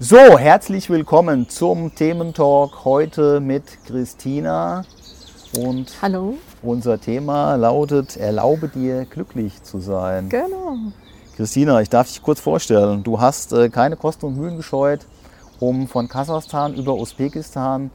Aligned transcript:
So, 0.00 0.38
herzlich 0.38 0.90
willkommen 0.90 1.48
zum 1.48 1.94
Thementalk 1.94 2.84
heute 2.84 3.38
mit 3.38 3.62
Christina. 3.86 4.84
Und 5.56 6.02
Hallo. 6.02 6.34
unser 6.62 7.00
Thema 7.00 7.54
lautet, 7.54 8.16
erlaube 8.16 8.68
dir 8.68 9.04
glücklich 9.04 9.62
zu 9.62 9.78
sein. 9.78 10.28
Genau. 10.30 10.76
Christina, 11.36 11.80
ich 11.80 11.90
darf 11.90 12.08
dich 12.08 12.22
kurz 12.22 12.40
vorstellen. 12.40 13.04
Du 13.04 13.20
hast 13.20 13.52
äh, 13.52 13.68
keine 13.68 13.96
Kosten 13.96 14.26
und 14.26 14.36
Mühen 14.36 14.56
gescheut, 14.56 15.06
um 15.60 15.86
von 15.86 16.08
Kasachstan 16.08 16.74
über 16.74 16.96
Usbekistan 16.96 17.92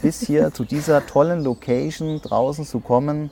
bis 0.00 0.22
hier 0.22 0.54
zu 0.54 0.64
dieser 0.64 1.04
tollen 1.06 1.44
Location 1.44 2.22
draußen 2.22 2.64
zu 2.64 2.80
kommen, 2.80 3.30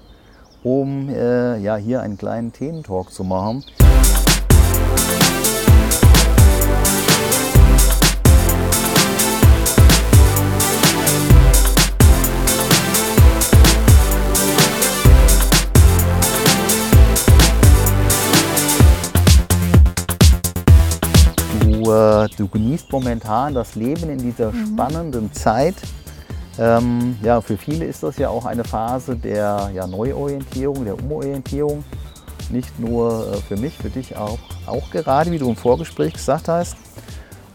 um 0.63 1.09
äh, 1.09 1.57
ja, 1.57 1.77
hier 1.77 2.03
einen 2.03 2.19
kleinen 2.19 2.53
Thementalk 2.53 3.11
zu 3.13 3.25
machen. 3.25 3.65
Äh, 21.91 22.29
du 22.37 22.49
genießt 22.49 22.91
momentan 22.93 23.55
das 23.55 23.75
Leben 23.75 24.11
in 24.11 24.19
dieser 24.19 24.53
spannenden 24.53 25.33
Zeit. 25.33 25.75
Ähm, 26.59 27.17
ja, 27.23 27.41
für 27.41 27.57
viele 27.57 27.85
ist 27.85 28.03
das 28.03 28.19
ja 28.19 28.29
auch 28.29 28.45
eine 28.45 28.65
Phase 28.65 29.17
der 29.17 29.71
ja, 29.75 29.87
Neuorientierung, 29.87 30.85
der 30.85 30.99
Umorientierung. 30.99 31.85
Nicht 32.51 32.79
nur 32.79 33.33
äh, 33.33 33.37
für 33.37 33.57
mich, 33.57 33.77
für 33.77 33.91
dich 33.91 34.17
auch, 34.17 34.39
auch 34.67 34.91
gerade, 34.91 35.31
wie 35.31 35.39
du 35.39 35.49
im 35.49 35.57
Vorgespräch 35.57 36.15
gesagt 36.15 36.49
hast. 36.49 36.77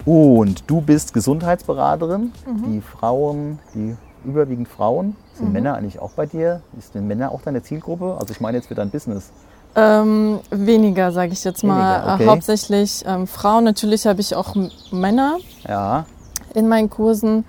Und 0.05 0.69
du 0.69 0.81
bist 0.81 1.13
Gesundheitsberaterin. 1.13 2.31
Die 2.67 2.81
Frauen, 2.81 3.59
die 3.73 3.95
überwiegend 4.23 4.67
Frauen, 4.67 5.15
sind 5.33 5.51
Männer 5.51 5.75
eigentlich 5.75 5.99
auch 5.99 6.11
bei 6.11 6.25
dir? 6.25 6.61
Ist 6.77 6.95
denn 6.95 7.07
Männer 7.07 7.31
auch 7.31 7.41
deine 7.41 7.61
Zielgruppe? 7.63 8.15
Also 8.19 8.31
ich 8.31 8.39
meine 8.39 8.57
jetzt 8.57 8.67
für 8.67 8.75
dein 8.75 8.89
Business. 8.89 9.31
Ähm, 9.75 10.39
weniger, 10.51 11.11
sage 11.11 11.33
ich 11.33 11.43
jetzt 11.43 11.63
mal. 11.63 11.99
Weniger, 11.99 12.13
okay. 12.13 12.23
Äh, 12.23 12.27
Hauptsächlich 12.27 13.03
ähm, 13.05 13.27
Frauen. 13.27 13.63
Natürlich 13.65 14.07
habe 14.07 14.21
ich 14.21 14.35
auch 14.35 14.55
Männer 14.91 15.37
Ja, 15.67 16.05
in 16.53 16.69
meinen 16.69 16.89
Kursen, 16.89 17.43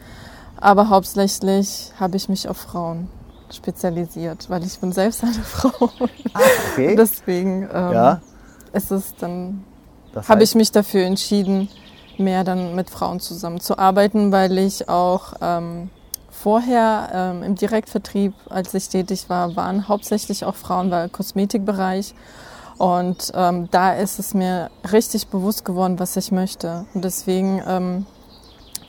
aber 0.60 0.88
hauptsächlich 0.88 1.92
habe 2.00 2.16
ich 2.16 2.28
mich 2.28 2.48
auf 2.48 2.56
Frauen 2.56 3.08
spezialisiert, 3.52 4.50
weil 4.50 4.64
ich 4.64 4.78
bin 4.80 4.92
selbst 4.92 5.22
eine 5.22 5.32
Frau. 5.44 5.90
okay. 6.72 6.96
Deswegen 6.96 7.62
ähm, 7.72 7.92
ja, 7.92 8.20
ist 8.72 8.90
es 8.90 9.14
dann 9.16 9.64
das 10.12 10.28
habe 10.28 10.42
ich 10.42 10.54
mich 10.54 10.72
dafür 10.72 11.04
entschieden, 11.04 11.68
mehr 12.18 12.42
dann 12.42 12.74
mit 12.74 12.90
Frauen 12.90 13.20
zusammenzuarbeiten, 13.20 14.32
weil 14.32 14.56
ich 14.58 14.88
auch 14.88 15.34
ähm, 15.40 15.90
vorher 16.36 17.08
ähm, 17.12 17.42
im 17.42 17.54
Direktvertrieb, 17.54 18.34
als 18.48 18.74
ich 18.74 18.88
tätig 18.88 19.28
war, 19.28 19.56
waren 19.56 19.88
hauptsächlich 19.88 20.44
auch 20.44 20.54
Frauen, 20.54 20.90
war 20.90 21.08
Kosmetikbereich. 21.08 22.14
Und 22.78 23.32
ähm, 23.34 23.68
da 23.70 23.94
ist 23.94 24.18
es 24.18 24.34
mir 24.34 24.70
richtig 24.92 25.28
bewusst 25.28 25.64
geworden, 25.64 25.98
was 25.98 26.16
ich 26.16 26.30
möchte. 26.30 26.84
Und 26.92 27.04
deswegen 27.04 27.62
ähm, 27.66 28.06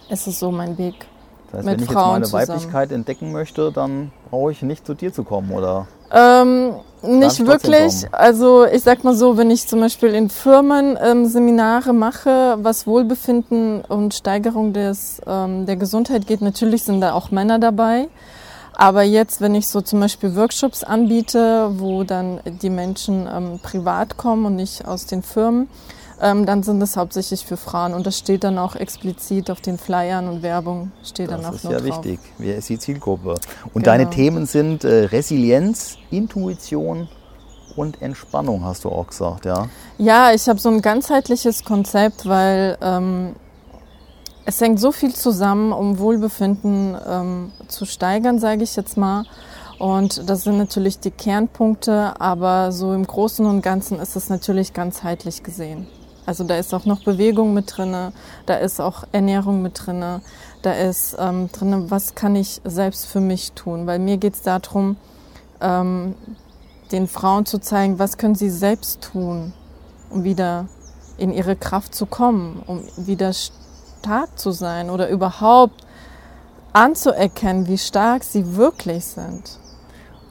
ist 0.09 0.27
es 0.27 0.39
so 0.39 0.51
mein 0.51 0.77
Weg. 0.77 1.07
Das 1.47 1.59
heißt, 1.59 1.65
mit 1.65 1.79
wenn 1.79 1.85
ich 1.85 1.91
Frauen 1.91 2.21
jetzt 2.21 2.33
meine 2.33 2.45
zusammen. 2.45 2.59
Weiblichkeit 2.59 2.91
entdecken 2.91 3.31
möchte, 3.31 3.71
dann 3.71 4.11
brauche 4.29 4.51
ich 4.51 4.61
nicht 4.61 4.85
zu 4.85 4.93
dir 4.93 5.13
zu 5.13 5.23
kommen, 5.23 5.51
oder? 5.51 5.87
Nicht 7.03 7.45
wirklich. 7.45 8.07
Also 8.11 8.65
ich 8.65 8.81
sag 8.81 9.03
mal 9.03 9.15
so, 9.15 9.37
wenn 9.37 9.51
ich 9.51 9.67
zum 9.67 9.79
Beispiel 9.79 10.09
in 10.09 10.29
Firmen 10.29 10.97
ähm, 11.01 11.25
Seminare 11.25 11.93
mache, 11.93 12.57
was 12.59 12.87
Wohlbefinden 12.87 13.81
und 13.81 14.15
Steigerung 14.15 14.73
des, 14.73 15.21
ähm, 15.27 15.65
der 15.65 15.75
Gesundheit 15.75 16.25
geht, 16.25 16.41
natürlich 16.41 16.83
sind 16.83 17.01
da 17.01 17.13
auch 17.13 17.29
Männer 17.29 17.59
dabei. 17.59 18.07
Aber 18.75 19.03
jetzt, 19.03 19.41
wenn 19.41 19.55
ich 19.55 19.67
so 19.67 19.81
zum 19.81 19.99
Beispiel 19.99 20.35
Workshops 20.35 20.83
anbiete, 20.83 21.71
wo 21.79 22.03
dann 22.03 22.39
die 22.61 22.69
Menschen 22.69 23.27
ähm, 23.31 23.59
privat 23.61 24.17
kommen 24.17 24.45
und 24.45 24.55
nicht 24.55 24.87
aus 24.87 25.05
den 25.05 25.23
Firmen, 25.23 25.67
ähm, 26.21 26.45
dann 26.45 26.63
sind 26.63 26.79
das 26.79 26.97
hauptsächlich 26.97 27.45
für 27.45 27.57
Frauen. 27.57 27.93
Und 27.93 28.05
das 28.07 28.17
steht 28.17 28.43
dann 28.43 28.57
auch 28.57 28.75
explizit 28.75 29.49
auf 29.51 29.61
den 29.61 29.77
Flyern 29.77 30.27
und 30.27 30.41
Werbung 30.43 30.91
steht 31.03 31.31
dann 31.31 31.41
Das 31.41 31.49
auch 31.51 31.53
ist 31.55 31.63
nur 31.65 31.73
ja 31.73 31.79
drauf. 31.79 32.03
wichtig. 32.03 32.19
Wer 32.37 32.57
ist 32.57 32.69
die 32.69 32.79
Zielgruppe? 32.79 33.31
Und 33.73 33.73
Genau. 33.73 33.85
deine 33.85 34.09
Themen 34.09 34.45
sind 34.45 34.83
äh, 34.83 35.05
Resilienz, 35.05 35.97
Intuition 36.11 37.07
und 37.75 38.01
Entspannung, 38.01 38.63
hast 38.65 38.85
du 38.85 38.89
auch 38.89 39.07
gesagt, 39.07 39.45
ja? 39.45 39.67
Ja, 39.99 40.31
ich 40.33 40.47
habe 40.49 40.59
so 40.59 40.69
ein 40.69 40.81
ganzheitliches 40.81 41.63
Konzept, 41.63 42.27
weil 42.27 42.77
ähm, 42.81 43.35
es 44.45 44.59
hängt 44.61 44.79
so 44.79 44.91
viel 44.91 45.13
zusammen, 45.13 45.71
um 45.73 45.99
Wohlbefinden 45.99 46.97
ähm, 47.07 47.51
zu 47.67 47.85
steigern, 47.85 48.39
sage 48.39 48.63
ich 48.63 48.75
jetzt 48.75 48.97
mal. 48.97 49.25
Und 49.77 50.27
das 50.27 50.43
sind 50.43 50.57
natürlich 50.57 50.99
die 50.99 51.11
Kernpunkte, 51.11 52.19
aber 52.19 52.71
so 52.71 52.93
im 52.93 53.05
Großen 53.05 53.45
und 53.45 53.61
Ganzen 53.61 53.99
ist 53.99 54.15
es 54.15 54.27
natürlich 54.29 54.73
ganzheitlich 54.73 55.43
gesehen. 55.43 55.85
Also 56.27 56.43
da 56.43 56.57
ist 56.57 56.73
auch 56.73 56.83
noch 56.83 57.05
Bewegung 57.05 57.53
mit 57.53 57.77
drinne, 57.77 58.11
da 58.45 58.55
ist 58.55 58.81
auch 58.81 59.05
Ernährung 59.13 59.61
mit 59.61 59.85
drinne, 59.85 60.19
da 60.61 60.73
ist 60.73 61.15
ähm, 61.17 61.49
drinne, 61.53 61.89
was 61.89 62.15
kann 62.15 62.35
ich 62.35 62.59
selbst 62.65 63.05
für 63.05 63.21
mich 63.21 63.53
tun, 63.53 63.87
weil 63.87 63.97
mir 63.97 64.17
geht 64.17 64.33
es 64.33 64.41
darum, 64.41 64.97
ähm, 65.61 66.15
den 66.91 67.07
Frauen 67.07 67.45
zu 67.45 67.59
zeigen, 67.59 67.97
was 67.97 68.17
können 68.17 68.35
sie 68.35 68.49
selbst 68.49 69.09
tun, 69.13 69.53
um 70.09 70.25
wieder 70.25 70.65
in 71.17 71.31
ihre 71.31 71.55
Kraft 71.55 71.95
zu 71.95 72.05
kommen, 72.05 72.61
um 72.67 72.83
wieder 72.97 73.31
stark 73.31 74.37
zu 74.37 74.51
sein 74.51 74.89
oder 74.89 75.07
überhaupt 75.07 75.85
anzuerkennen, 76.73 77.69
wie 77.69 77.77
stark 77.77 78.25
sie 78.25 78.57
wirklich 78.57 79.05
sind. 79.05 79.59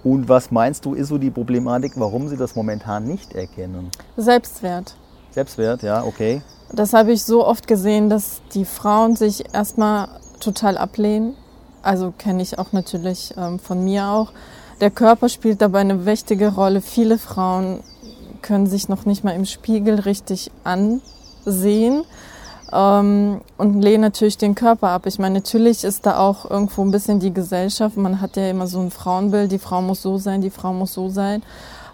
Und 0.04 0.28
was 0.28 0.50
meinst 0.50 0.84
du, 0.84 0.92
ist 0.92 1.08
so 1.08 1.16
die 1.16 1.30
Problematik, 1.30 1.92
warum 1.96 2.28
sie 2.28 2.36
das 2.36 2.54
momentan 2.54 3.04
nicht 3.04 3.34
erkennen? 3.34 3.90
Selbstwert. 4.18 4.94
Selbstwert, 5.36 5.82
ja, 5.82 6.02
okay. 6.02 6.40
Das 6.72 6.94
habe 6.94 7.12
ich 7.12 7.22
so 7.22 7.46
oft 7.46 7.68
gesehen, 7.68 8.08
dass 8.08 8.40
die 8.54 8.64
Frauen 8.64 9.16
sich 9.16 9.44
erstmal 9.54 10.08
total 10.40 10.78
ablehnen. 10.78 11.34
Also 11.82 12.10
kenne 12.16 12.42
ich 12.42 12.58
auch 12.58 12.72
natürlich 12.72 13.34
ähm, 13.36 13.58
von 13.58 13.84
mir 13.84 14.06
auch. 14.06 14.32
Der 14.80 14.90
Körper 14.90 15.28
spielt 15.28 15.60
dabei 15.60 15.80
eine 15.80 16.06
wichtige 16.06 16.54
Rolle. 16.54 16.80
Viele 16.80 17.18
Frauen 17.18 17.80
können 18.40 18.66
sich 18.66 18.88
noch 18.88 19.04
nicht 19.04 19.24
mal 19.24 19.32
im 19.32 19.44
Spiegel 19.44 20.00
richtig 20.00 20.50
ansehen 20.64 22.04
ähm, 22.72 23.42
und 23.58 23.82
lehnen 23.82 24.00
natürlich 24.00 24.38
den 24.38 24.54
Körper 24.54 24.88
ab. 24.88 25.04
Ich 25.04 25.18
meine, 25.18 25.34
natürlich 25.34 25.84
ist 25.84 26.06
da 26.06 26.18
auch 26.18 26.50
irgendwo 26.50 26.80
ein 26.80 26.90
bisschen 26.90 27.20
die 27.20 27.34
Gesellschaft. 27.34 27.98
Man 27.98 28.22
hat 28.22 28.38
ja 28.38 28.48
immer 28.48 28.66
so 28.66 28.80
ein 28.80 28.90
Frauenbild, 28.90 29.52
die 29.52 29.58
Frau 29.58 29.82
muss 29.82 30.00
so 30.00 30.16
sein, 30.16 30.40
die 30.40 30.48
Frau 30.48 30.72
muss 30.72 30.94
so 30.94 31.10
sein. 31.10 31.42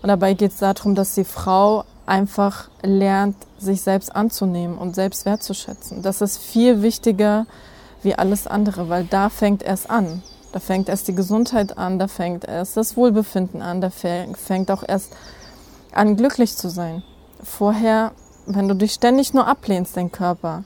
Und 0.01 0.09
dabei 0.09 0.35
geht 0.35 0.53
es 0.53 0.59
darum, 0.59 0.95
dass 0.95 1.17
die 1.17 1.25
Frau 1.25 1.85
einfach 2.07 2.69
lernt, 2.83 3.37
sich 3.59 3.83
selbst 3.83 4.15
anzunehmen 4.15 4.77
und 4.79 4.95
selbst 4.95 5.25
wertzuschätzen. 5.25 6.03
Das 6.03 6.21
ist 6.21 6.39
viel 6.39 6.83
wichtiger 6.83 7.47
wie 8.03 8.15
alles 8.17 8.47
andere, 8.47 8.89
weil 8.89 9.05
da 9.05 9.29
fängt 9.29 9.63
erst 9.63 9.89
an. 9.91 10.23
Da 10.53 10.59
fängt 10.61 10.89
erst 10.89 11.09
die 11.09 11.15
Gesundheit 11.15 11.79
an, 11.79 11.99
da 11.99 12.09
fängt 12.09 12.45
erst 12.45 12.77
das 12.77 12.97
Wohlbefinden 12.97 13.63
an, 13.63 13.81
da 13.81 13.89
fäng- 13.89 14.37
fängt 14.37 14.71
auch 14.71 14.83
erst 14.87 15.13
an, 15.93 16.17
glücklich 16.17 16.57
zu 16.57 16.69
sein. 16.69 17.03
Vorher, 17.43 18.13
wenn 18.47 18.69
du 18.69 18.75
dich 18.75 18.93
ständig 18.93 19.33
nur 19.33 19.47
ablehnst, 19.47 19.97
dein 19.97 20.13
Körper, 20.13 20.65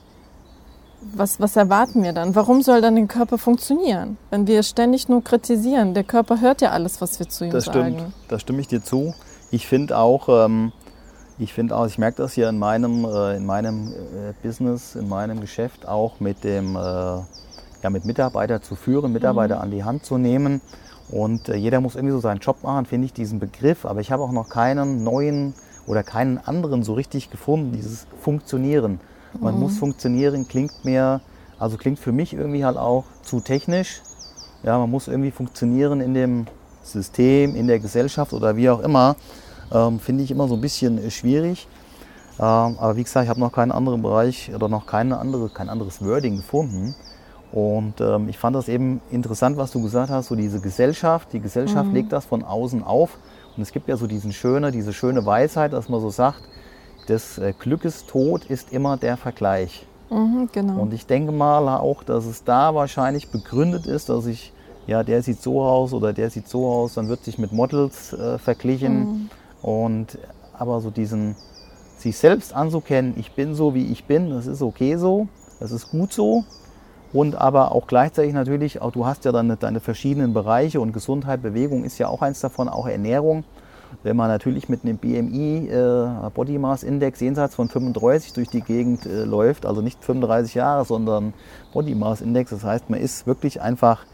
was, 1.13 1.39
was 1.39 1.55
erwarten 1.55 2.03
wir 2.03 2.11
dann? 2.11 2.35
Warum 2.35 2.63
soll 2.63 2.81
dann 2.81 2.95
der 2.95 3.05
Körper 3.05 3.37
funktionieren? 3.37 4.17
Wenn 4.29 4.47
wir 4.47 4.63
ständig 4.63 5.07
nur 5.07 5.23
kritisieren, 5.23 5.93
der 5.93 6.03
Körper 6.03 6.41
hört 6.41 6.59
ja 6.61 6.71
alles, 6.71 6.99
was 6.99 7.19
wir 7.19 7.29
zu 7.29 7.45
ihm 7.45 7.51
Das 7.51 7.65
sagen. 7.65 7.93
stimmt, 7.95 8.13
da 8.27 8.39
stimme 8.39 8.59
ich 8.61 8.67
dir 8.67 8.83
zu. 8.83 9.13
Ich 9.51 9.67
finde 9.67 9.97
auch, 9.97 10.27
ähm, 10.27 10.73
ich 11.39 11.53
finde 11.53 11.75
auch, 11.75 11.85
ich 11.85 11.97
merke 11.97 12.21
das 12.23 12.33
hier 12.33 12.49
in 12.49 12.57
meinem, 12.57 13.05
äh, 13.05 13.37
in 13.37 13.45
meinem 13.45 13.89
äh, 13.89 14.33
Business, 14.41 14.95
in 14.95 15.07
meinem 15.07 15.39
Geschäft 15.39 15.87
auch 15.87 16.19
mit 16.19 16.43
dem, 16.43 16.75
äh, 16.75 16.79
ja, 16.79 17.89
mit 17.91 18.05
Mitarbeiter 18.05 18.61
zu 18.61 18.75
führen, 18.75 19.13
Mitarbeiter 19.13 19.61
an 19.61 19.69
die 19.69 19.83
Hand 19.83 20.03
zu 20.03 20.17
nehmen. 20.17 20.61
Und 21.09 21.47
jeder 21.47 21.79
muss 21.79 21.95
irgendwie 21.95 22.11
so 22.11 22.19
seinen 22.19 22.39
Job 22.39 22.63
machen, 22.63 22.85
finde 22.85 23.05
ich 23.05 23.13
diesen 23.13 23.39
Begriff. 23.39 23.85
Aber 23.85 24.01
ich 24.01 24.11
habe 24.11 24.23
auch 24.23 24.31
noch 24.31 24.49
keinen 24.49 25.03
neuen 25.03 25.53
oder 25.85 26.03
keinen 26.03 26.37
anderen 26.37 26.83
so 26.83 26.95
richtig 26.95 27.29
gefunden, 27.29 27.71
dieses 27.71 28.07
Funktionieren. 28.19 28.99
Man 29.39 29.57
muss 29.57 29.77
funktionieren, 29.77 30.47
klingt 30.47 30.83
mir, 30.83 31.21
also 31.59 31.77
klingt 31.77 31.99
für 31.99 32.11
mich 32.11 32.33
irgendwie 32.33 32.65
halt 32.65 32.77
auch 32.77 33.05
zu 33.21 33.39
technisch. 33.39 34.01
Ja, 34.63 34.77
man 34.79 34.89
muss 34.89 35.07
irgendwie 35.07 35.31
funktionieren 35.31 36.01
in 36.01 36.13
dem 36.13 36.47
System, 36.83 37.55
in 37.55 37.67
der 37.67 37.79
Gesellschaft 37.79 38.33
oder 38.33 38.57
wie 38.57 38.69
auch 38.69 38.81
immer. 38.81 39.15
Ähm, 39.71 39.99
Finde 39.99 40.23
ich 40.23 40.31
immer 40.31 40.47
so 40.47 40.55
ein 40.55 40.61
bisschen 40.61 40.97
äh, 40.97 41.11
schwierig. 41.11 41.67
Ähm, 42.39 42.77
aber 42.79 42.95
wie 42.95 43.03
gesagt, 43.03 43.23
ich 43.23 43.29
habe 43.29 43.39
noch 43.39 43.51
keinen 43.51 43.71
anderen 43.71 44.01
Bereich 44.01 44.51
oder 44.53 44.67
noch 44.67 44.85
keine 44.85 45.17
andere, 45.17 45.49
kein 45.49 45.69
anderes 45.69 46.03
Wording 46.03 46.37
gefunden. 46.37 46.95
Und 47.51 48.01
ähm, 48.01 48.29
ich 48.29 48.37
fand 48.37 48.55
das 48.55 48.67
eben 48.67 49.01
interessant, 49.09 49.57
was 49.57 49.71
du 49.71 49.81
gesagt 49.81 50.11
hast, 50.11 50.27
so 50.27 50.35
diese 50.35 50.59
Gesellschaft. 50.59 51.31
Die 51.33 51.39
Gesellschaft 51.39 51.91
legt 51.93 52.11
das 52.11 52.25
von 52.25 52.43
außen 52.43 52.83
auf. 52.83 53.17
Und 53.55 53.63
es 53.63 53.71
gibt 53.71 53.87
ja 53.87 53.97
so 53.97 54.05
diesen 54.05 54.33
schöne, 54.33 54.71
diese 54.71 54.93
schöne 54.93 55.25
Weisheit, 55.25 55.73
dass 55.73 55.89
man 55.89 56.01
so 56.01 56.09
sagt, 56.09 56.43
des 57.07 57.37
äh, 57.37 57.53
Glückes 57.57 58.05
Tod 58.05 58.45
ist 58.45 58.71
immer 58.71 58.97
der 58.97 59.17
Vergleich. 59.17 59.87
Mhm, 60.09 60.49
genau. 60.51 60.81
Und 60.81 60.93
ich 60.93 61.05
denke 61.05 61.31
mal 61.31 61.67
auch, 61.77 62.03
dass 62.03 62.25
es 62.25 62.43
da 62.43 62.75
wahrscheinlich 62.75 63.29
begründet 63.29 63.87
ist, 63.87 64.09
dass 64.09 64.25
ich, 64.25 64.53
ja, 64.85 65.03
der 65.03 65.23
sieht 65.23 65.41
so 65.41 65.61
aus 65.61 65.93
oder 65.93 66.13
der 66.13 66.29
sieht 66.29 66.47
so 66.47 66.67
aus, 66.67 66.93
dann 66.93 67.09
wird 67.09 67.23
sich 67.23 67.37
mit 67.37 67.51
Models 67.51 68.13
äh, 68.13 68.37
verglichen. 68.37 68.99
Mhm. 68.99 69.29
Und 69.61 70.17
aber 70.57 70.81
so 70.81 70.89
diesen, 70.89 71.35
sich 71.97 72.17
selbst 72.17 72.53
anzukennen, 72.53 73.13
ich 73.17 73.33
bin 73.33 73.55
so, 73.55 73.73
wie 73.73 73.91
ich 73.91 74.05
bin, 74.05 74.29
das 74.29 74.47
ist 74.47 74.61
okay 74.61 74.95
so, 74.97 75.27
das 75.59 75.71
ist 75.71 75.89
gut 75.89 76.13
so. 76.13 76.43
Und 77.13 77.35
aber 77.35 77.71
auch 77.71 77.87
gleichzeitig 77.87 78.33
natürlich, 78.33 78.81
auch 78.81 78.91
du 78.91 79.05
hast 79.05 79.23
ja 79.25 79.31
dann 79.31 79.57
deine 79.59 79.79
verschiedenen 79.79 80.33
Bereiche 80.33 80.81
und 80.81 80.91
Gesundheit, 80.91 81.41
Bewegung 81.41 81.83
ist 81.83 81.97
ja 81.97 82.07
auch 82.07 82.21
eins 82.21 82.41
davon, 82.41 82.67
auch 82.69 82.87
Ernährung. 82.87 83.43
Wenn 84.03 84.17
man 84.17 84.27
natürlich 84.27 84.67
mit 84.67 84.83
einem 84.83 84.97
BMI, 84.97 85.69
äh, 85.69 86.29
Body 86.33 86.57
Mass 86.57 86.83
Index 86.83 87.21
jenseits 87.21 87.55
von 87.55 87.69
35 87.69 88.33
durch 88.33 88.49
die 88.49 88.61
Gegend 88.61 89.05
äh, 89.05 89.23
läuft, 89.23 89.65
also 89.65 89.81
nicht 89.81 90.03
35 90.03 90.55
Jahre, 90.55 90.83
sondern 90.83 91.33
Body 91.71 91.95
Mass 91.95 92.19
Index, 92.19 92.51
das 92.51 92.65
heißt, 92.65 92.89
man 92.89 92.99
ist 92.99 93.25
wirklich 93.25 93.61
einfach 93.61 94.05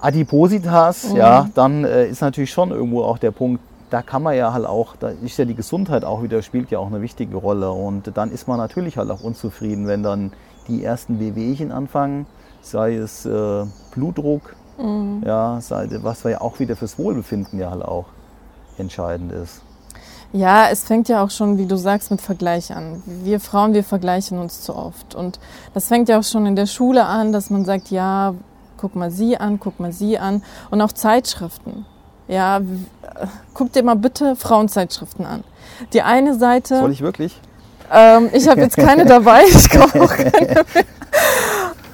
Adipositas, 0.00 1.10
Mhm. 1.10 1.16
ja, 1.16 1.50
dann 1.54 1.84
äh, 1.84 2.06
ist 2.06 2.20
natürlich 2.20 2.50
schon 2.52 2.70
irgendwo 2.70 3.02
auch 3.02 3.18
der 3.18 3.32
Punkt, 3.32 3.60
da 3.90 4.02
kann 4.02 4.22
man 4.22 4.36
ja 4.36 4.52
halt 4.52 4.66
auch, 4.66 4.96
da 4.96 5.08
ist 5.08 5.38
ja 5.38 5.44
die 5.44 5.54
Gesundheit 5.54 6.04
auch 6.04 6.22
wieder, 6.22 6.42
spielt 6.42 6.70
ja 6.70 6.78
auch 6.78 6.88
eine 6.88 7.00
wichtige 7.02 7.36
Rolle. 7.36 7.70
Und 7.72 8.16
dann 8.16 8.30
ist 8.30 8.48
man 8.48 8.58
natürlich 8.58 8.96
halt 8.96 9.10
auch 9.10 9.22
unzufrieden, 9.22 9.86
wenn 9.86 10.02
dann 10.02 10.32
die 10.68 10.84
ersten 10.84 11.18
Wehwehchen 11.18 11.72
anfangen, 11.72 12.26
sei 12.60 12.94
es 12.96 13.24
äh, 13.26 13.64
Blutdruck, 13.92 14.54
Mhm. 14.78 15.24
ja, 15.26 15.60
sei, 15.60 15.88
was 16.02 16.22
ja 16.22 16.40
auch 16.40 16.60
wieder 16.60 16.76
fürs 16.76 16.98
Wohlbefinden 16.98 17.58
ja 17.58 17.70
halt 17.70 17.82
auch 17.84 18.06
entscheidend 18.78 19.32
ist. 19.32 19.60
Ja, 20.32 20.68
es 20.70 20.84
fängt 20.84 21.08
ja 21.08 21.24
auch 21.24 21.30
schon, 21.30 21.58
wie 21.58 21.66
du 21.66 21.76
sagst, 21.76 22.10
mit 22.10 22.20
Vergleich 22.20 22.74
an. 22.74 23.02
Wir 23.06 23.40
Frauen, 23.40 23.72
wir 23.72 23.82
vergleichen 23.82 24.38
uns 24.38 24.60
zu 24.60 24.76
oft. 24.76 25.14
Und 25.14 25.40
das 25.72 25.88
fängt 25.88 26.08
ja 26.08 26.18
auch 26.18 26.24
schon 26.24 26.46
in 26.46 26.54
der 26.54 26.66
Schule 26.66 27.06
an, 27.06 27.32
dass 27.32 27.48
man 27.50 27.64
sagt, 27.64 27.90
ja, 27.90 28.34
guck 28.76 28.94
mal 28.94 29.10
sie 29.10 29.38
an, 29.38 29.58
guck 29.58 29.80
mal 29.80 29.90
sie 29.90 30.18
an. 30.18 30.42
Und 30.70 30.82
auch 30.82 30.92
Zeitschriften. 30.92 31.86
Ja, 32.28 32.60
guck 33.54 33.72
dir 33.72 33.82
mal 33.82 33.96
bitte 33.96 34.36
Frauenzeitschriften 34.36 35.24
an. 35.24 35.44
Die 35.92 36.02
eine 36.02 36.38
Seite. 36.38 36.78
Soll 36.78 36.92
ich 36.92 37.00
wirklich? 37.00 37.40
Ähm, 37.92 38.28
ich 38.32 38.48
habe 38.48 38.60
jetzt 38.60 38.76
keine 38.76 39.06
dabei, 39.06 39.44
ich 39.48 39.70
kaufe 39.70 40.02
auch 40.02 40.14
keine 40.14 40.64
mehr. 40.74 40.84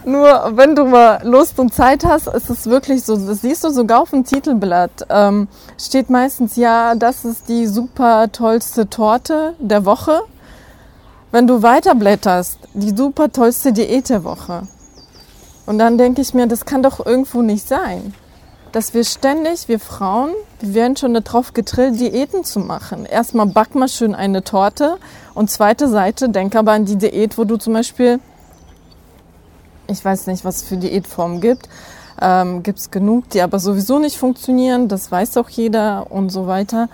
Nur 0.07 0.53
wenn 0.55 0.75
du 0.75 0.85
mal 0.85 1.21
Lust 1.25 1.59
und 1.59 1.73
Zeit 1.73 2.05
hast, 2.05 2.27
ist 2.27 2.51
es 2.51 2.67
wirklich 2.67 3.05
so, 3.05 3.17
das 3.17 3.41
siehst 3.41 3.65
du 3.65 3.71
sogar 3.71 4.03
auf 4.03 4.11
dem 4.11 4.25
Titelblatt, 4.25 5.07
ähm, 5.09 5.49
steht 5.81 6.11
meistens, 6.11 6.57
ja, 6.57 6.95
das 6.95 7.25
ist 7.25 7.49
die 7.49 7.67
super 7.67 8.31
tollste 8.31 8.91
Torte 8.91 9.55
der 9.59 9.87
Woche. 9.87 10.21
Wenn 11.31 11.47
du 11.47 11.63
weiterblätterst, 11.63 12.59
die 12.75 12.95
super 12.95 13.33
tollste 13.33 13.73
Diät 13.73 14.11
der 14.11 14.25
Woche. 14.25 14.63
Und 15.65 15.79
dann 15.79 15.97
denke 15.97 16.21
ich 16.21 16.35
mir, 16.35 16.47
das 16.47 16.67
kann 16.67 16.83
doch 16.83 17.05
irgendwo 17.05 17.41
nicht 17.41 17.67
sein. 17.67 18.15
Dass 18.75 18.93
wir 18.93 19.05
ständig, 19.05 19.69
wir 19.69 19.79
Frauen, 19.79 20.31
wir 20.59 20.75
werden 20.75 20.97
schon 20.97 21.15
darauf 21.15 21.55
getrillt, 21.55 22.01
Diäten 22.01 22.43
zu 22.43 22.59
machen. 22.59 23.07
Erstmal 23.07 23.47
back 23.47 23.77
mal 23.77 23.87
schön 23.87 24.17
eine 24.17 24.43
Torte 24.43 24.97
und 25.33 25.49
zweite 25.49 25.89
Seite, 25.89 26.29
denk 26.29 26.57
aber 26.57 26.73
an 26.73 26.85
die 26.85 26.97
Diät, 26.97 27.39
wo 27.39 27.45
du 27.45 27.57
zum 27.57 27.75
Beispiel, 27.75 28.19
ich 29.87 30.05
weiß 30.05 30.27
nicht, 30.27 30.45
was 30.45 30.57
es 30.57 30.63
für 30.65 30.77
Diätformen 30.77 31.41
gibt, 31.41 31.69
ähm, 32.21 32.65
gibt 32.65 32.81
es 32.81 32.91
genug, 32.91 33.29
die 33.29 33.43
aber 33.43 33.61
sowieso 33.61 34.01
nicht 34.01 34.17
funktionieren, 34.17 34.89
das 34.89 35.09
weiß 35.09 35.37
auch 35.37 35.51
jeder 35.51 36.11
und 36.11 36.31
so 36.31 36.49
weiter. 36.49 36.89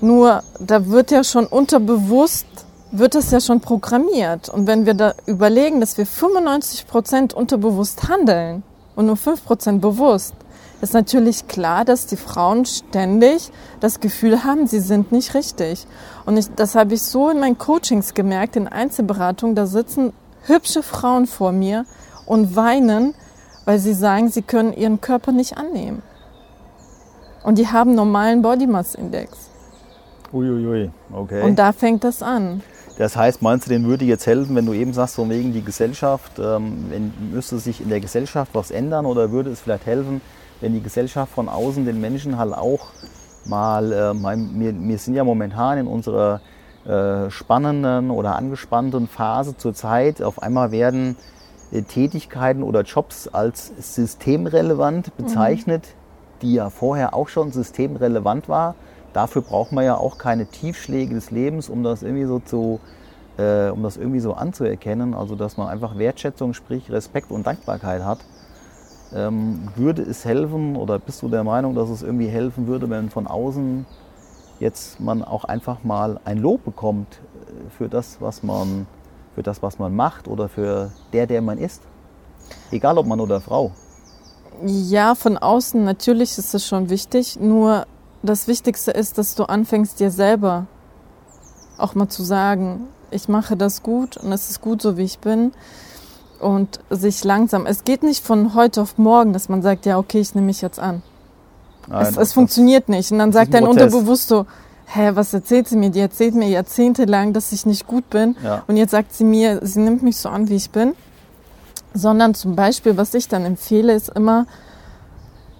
Nur 0.00 0.42
da 0.58 0.88
wird 0.88 1.12
ja 1.12 1.22
schon 1.22 1.46
unterbewusst, 1.46 2.46
wird 2.90 3.14
es 3.14 3.30
ja 3.30 3.38
schon 3.38 3.60
programmiert. 3.60 4.48
Und 4.48 4.66
wenn 4.66 4.84
wir 4.84 4.94
da 4.94 5.14
überlegen, 5.26 5.78
dass 5.78 5.96
wir 5.96 6.06
95 6.06 6.88
Prozent 6.88 7.34
unterbewusst 7.34 8.08
handeln 8.08 8.64
und 8.96 9.06
nur 9.06 9.16
5 9.16 9.44
Prozent 9.44 9.80
bewusst, 9.80 10.34
ist 10.80 10.94
natürlich 10.94 11.46
klar, 11.46 11.84
dass 11.84 12.06
die 12.06 12.16
Frauen 12.16 12.64
ständig 12.64 13.50
das 13.80 14.00
Gefühl 14.00 14.44
haben, 14.44 14.66
sie 14.66 14.80
sind 14.80 15.12
nicht 15.12 15.34
richtig. 15.34 15.86
Und 16.24 16.36
ich, 16.36 16.48
das 16.54 16.74
habe 16.74 16.94
ich 16.94 17.02
so 17.02 17.30
in 17.30 17.40
meinen 17.40 17.58
Coachings 17.58 18.14
gemerkt, 18.14 18.56
in 18.56 18.66
Einzelberatungen, 18.66 19.54
da 19.54 19.66
sitzen 19.66 20.12
hübsche 20.44 20.82
Frauen 20.82 21.26
vor 21.26 21.52
mir 21.52 21.84
und 22.26 22.56
weinen, 22.56 23.14
weil 23.64 23.78
sie 23.78 23.94
sagen, 23.94 24.30
sie 24.30 24.42
können 24.42 24.72
ihren 24.72 25.00
Körper 25.00 25.32
nicht 25.32 25.58
annehmen. 25.58 26.02
Und 27.42 27.58
die 27.58 27.68
haben 27.68 27.94
normalen 27.94 28.42
Body 28.42 28.66
Mass 28.66 28.94
Index. 28.94 29.50
Uiuiui, 30.32 30.90
okay. 31.12 31.42
Und 31.42 31.58
da 31.58 31.72
fängt 31.72 32.04
das 32.04 32.22
an. 32.22 32.62
Das 32.98 33.16
heißt, 33.16 33.40
meinst 33.40 33.66
du, 33.66 33.70
denen 33.70 33.86
würde 33.86 34.04
jetzt 34.04 34.26
helfen, 34.26 34.54
wenn 34.56 34.66
du 34.66 34.74
eben 34.74 34.92
sagst, 34.92 35.14
so 35.14 35.28
wegen 35.28 35.52
die 35.52 35.64
Gesellschaft, 35.64 36.38
ähm, 36.38 36.90
müsste 37.32 37.58
sich 37.58 37.80
in 37.80 37.88
der 37.88 38.00
Gesellschaft 38.00 38.50
was 38.54 38.70
ändern 38.70 39.06
oder 39.06 39.32
würde 39.32 39.50
es 39.50 39.60
vielleicht 39.60 39.86
helfen, 39.86 40.20
wenn 40.60 40.74
die 40.74 40.82
Gesellschaft 40.82 41.32
von 41.32 41.48
außen 41.48 41.84
den 41.84 42.00
Menschen 42.00 42.38
halt 42.38 42.54
auch 42.54 42.88
mal, 43.44 43.92
äh, 43.92 44.14
wir, 44.14 44.74
wir 44.78 44.98
sind 44.98 45.14
ja 45.14 45.24
momentan 45.24 45.78
in 45.78 45.86
unserer 45.86 46.40
äh, 46.86 47.30
spannenden 47.30 48.10
oder 48.10 48.36
angespannten 48.36 49.06
Phase 49.06 49.56
zur 49.56 49.74
Zeit, 49.74 50.22
auf 50.22 50.42
einmal 50.42 50.72
werden 50.72 51.16
äh, 51.72 51.82
Tätigkeiten 51.82 52.62
oder 52.62 52.82
Jobs 52.82 53.28
als 53.28 53.72
systemrelevant 53.78 55.16
bezeichnet, 55.16 55.88
die 56.42 56.54
ja 56.54 56.70
vorher 56.70 57.14
auch 57.14 57.28
schon 57.28 57.52
systemrelevant 57.52 58.48
war. 58.48 58.74
Dafür 59.12 59.42
braucht 59.42 59.72
man 59.72 59.84
ja 59.84 59.96
auch 59.96 60.18
keine 60.18 60.46
Tiefschläge 60.46 61.14
des 61.14 61.30
Lebens, 61.30 61.68
um 61.68 61.82
das 61.82 62.02
irgendwie 62.02 62.26
so 62.26 62.38
zu, 62.38 62.80
äh, 63.36 63.68
um 63.68 63.82
das 63.82 63.96
irgendwie 63.96 64.20
so 64.20 64.34
anzuerkennen. 64.34 65.14
Also 65.14 65.34
dass 65.34 65.56
man 65.56 65.68
einfach 65.68 65.98
Wertschätzung, 65.98 66.54
sprich 66.54 66.90
Respekt 66.90 67.30
und 67.30 67.46
Dankbarkeit 67.46 68.04
hat. 68.04 68.20
Ähm, 69.12 69.68
würde 69.74 70.02
es 70.02 70.24
helfen 70.24 70.76
oder 70.76 70.98
bist 70.98 71.22
du 71.22 71.28
der 71.28 71.42
Meinung, 71.42 71.74
dass 71.74 71.90
es 71.90 72.02
irgendwie 72.02 72.28
helfen 72.28 72.66
würde, 72.66 72.88
wenn 72.88 73.10
von 73.10 73.26
außen 73.26 73.84
jetzt 74.60 75.00
man 75.00 75.24
auch 75.24 75.44
einfach 75.44 75.82
mal 75.82 76.20
ein 76.24 76.38
Lob 76.38 76.64
bekommt 76.64 77.18
äh, 77.18 77.70
für 77.76 77.88
das, 77.88 78.18
was 78.20 78.42
man, 78.42 78.86
für 79.34 79.42
das, 79.42 79.62
was 79.62 79.78
man 79.78 79.96
macht 79.96 80.28
oder 80.28 80.48
für 80.48 80.92
der, 81.12 81.26
der 81.26 81.42
man 81.42 81.58
ist? 81.58 81.82
Egal 82.70 82.98
ob 82.98 83.06
Mann 83.06 83.20
oder 83.20 83.40
Frau. 83.40 83.72
Ja, 84.64 85.14
von 85.14 85.38
außen 85.38 85.84
natürlich 85.84 86.36
ist 86.36 86.54
es 86.54 86.66
schon 86.66 86.90
wichtig. 86.90 87.38
Nur 87.40 87.86
das 88.22 88.46
Wichtigste 88.46 88.90
ist, 88.90 89.18
dass 89.18 89.34
du 89.34 89.44
anfängst, 89.44 89.98
dir 89.98 90.10
selber 90.10 90.66
auch 91.78 91.94
mal 91.94 92.08
zu 92.08 92.22
sagen, 92.22 92.88
ich 93.10 93.28
mache 93.28 93.56
das 93.56 93.82
gut 93.82 94.16
und 94.18 94.32
es 94.32 94.50
ist 94.50 94.60
gut 94.60 94.82
so, 94.82 94.96
wie 94.96 95.04
ich 95.04 95.18
bin. 95.18 95.52
Und 96.40 96.80
sich 96.88 97.22
langsam, 97.22 97.66
es 97.66 97.84
geht 97.84 98.02
nicht 98.02 98.24
von 98.24 98.54
heute 98.54 98.80
auf 98.82 98.96
morgen, 98.96 99.32
dass 99.32 99.48
man 99.48 99.60
sagt, 99.60 99.84
ja, 99.84 99.98
okay, 99.98 100.20
ich 100.20 100.34
nehme 100.34 100.46
mich 100.46 100.62
jetzt 100.62 100.78
an. 100.80 101.02
Nein, 101.86 102.02
es, 102.02 102.16
es 102.16 102.32
funktioniert 102.32 102.88
nicht. 102.88 103.12
Und 103.12 103.18
dann 103.18 103.32
sagt 103.32 103.54
ein 103.54 103.64
dein. 103.64 103.70
Unterbewusst 103.70 104.28
so, 104.28 104.46
hä, 104.86 105.10
was 105.14 105.34
erzählt 105.34 105.68
sie 105.68 105.76
mir? 105.76 105.90
Die 105.90 106.00
erzählt 106.00 106.34
mir 106.34 106.48
jahrzehntelang, 106.48 107.32
dass 107.32 107.52
ich 107.52 107.66
nicht 107.66 107.86
gut 107.86 108.08
bin. 108.10 108.36
Ja. 108.42 108.62
Und 108.66 108.76
jetzt 108.76 108.92
sagt 108.92 109.12
sie 109.12 109.24
mir, 109.24 109.60
sie 109.62 109.80
nimmt 109.80 110.02
mich 110.02 110.16
so 110.16 110.28
an, 110.28 110.48
wie 110.48 110.56
ich 110.56 110.70
bin. 110.70 110.94
Sondern 111.92 112.34
zum 112.34 112.56
Beispiel, 112.56 112.96
was 112.96 113.12
ich 113.14 113.28
dann 113.28 113.44
empfehle, 113.44 113.92
ist 113.92 114.08
immer, 114.10 114.46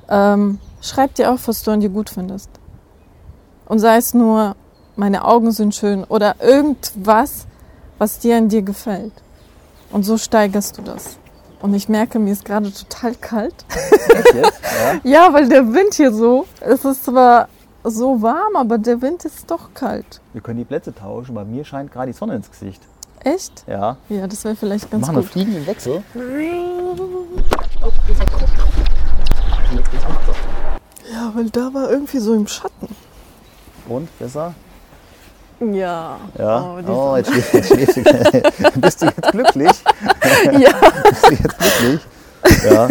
ähm, 0.09 0.61
schreib 0.81 1.15
dir 1.15 1.33
auf, 1.33 1.47
was 1.49 1.63
du 1.63 1.73
an 1.73 1.81
dir 1.81 1.91
gut 1.91 2.11
findest. 2.11 2.51
Und 3.67 3.81
sei 3.81 3.97
es 3.97 4.15
nur, 4.15 4.57
meine 4.97 5.25
Augen 5.25 5.53
sind 5.53 5.75
schön 5.75 6.05
oder 6.05 6.37
irgendwas, 6.41 7.47
was 7.99 8.19
dir 8.19 8.37
an 8.37 8.49
dir 8.49 8.63
gefällt. 8.63 9.13
Und 9.91 10.05
so 10.05 10.17
steigerst 10.19 10.79
du 10.79 10.83
das. 10.83 11.19
Und 11.61 11.75
ich 11.75 11.89
merke, 11.89 12.19
mir 12.19 12.33
ist 12.33 12.45
gerade 12.45 12.73
total 12.73 13.15
kalt. 13.17 13.55
Echt 13.69 14.35
jetzt? 14.35 14.61
Ja. 14.63 15.01
Ja, 15.29 15.33
weil 15.33 15.49
der 15.49 15.73
Wind 15.73 15.95
hier 15.95 16.13
so, 16.13 16.47
es 16.61 16.85
ist 16.85 17.05
zwar 17.05 17.49
so 17.85 18.23
warm, 18.23 18.57
aber 18.57 18.79
der 18.79 19.01
Wind 19.03 19.25
ist 19.25 19.51
doch 19.51 19.73
kalt. 19.75 20.21
Wir 20.33 20.41
können 20.41 20.59
die 20.59 20.65
Plätze 20.65 20.95
tauschen, 20.95 21.35
bei 21.35 21.45
mir 21.45 21.65
scheint 21.65 21.93
gerade 21.93 22.13
die 22.13 22.17
Sonne 22.17 22.35
ins 22.37 22.51
Gesicht. 22.51 22.81
Echt? 23.23 23.65
Ja. 23.67 23.97
Ja, 24.09 24.27
das 24.27 24.45
wäre 24.45 24.57
vielleicht 24.57 24.85
Wir 24.85 24.91
ganz 24.99 25.07
machen 25.09 25.17
gut. 25.23 25.27
fliegenden 25.31 25.67
Wechsel. 25.67 26.03
Ja, 31.13 31.33
weil 31.35 31.51
da 31.51 31.73
war 31.75 31.91
irgendwie 31.91 32.19
so 32.19 32.35
im 32.35 32.47
Schatten. 32.47 32.95
Und 33.89 34.19
besser? 34.19 34.55
Ja. 35.61 36.19
Ja. 36.39 36.77
Oh, 36.89 37.13
Oh, 37.13 37.17
jetzt 37.17 37.31
schläfst, 37.31 37.55
jetzt 37.55 37.69
schläfst 37.69 37.97
du. 38.75 38.81
Bist 38.81 39.03
du 39.03 39.07
jetzt 39.07 39.23
glücklich? 39.33 39.71
ja. 40.59 40.71
Bist 41.11 41.27
du 41.27 41.35
jetzt 41.35 41.59
glücklich? 41.59 42.01
Ja. 42.65 42.89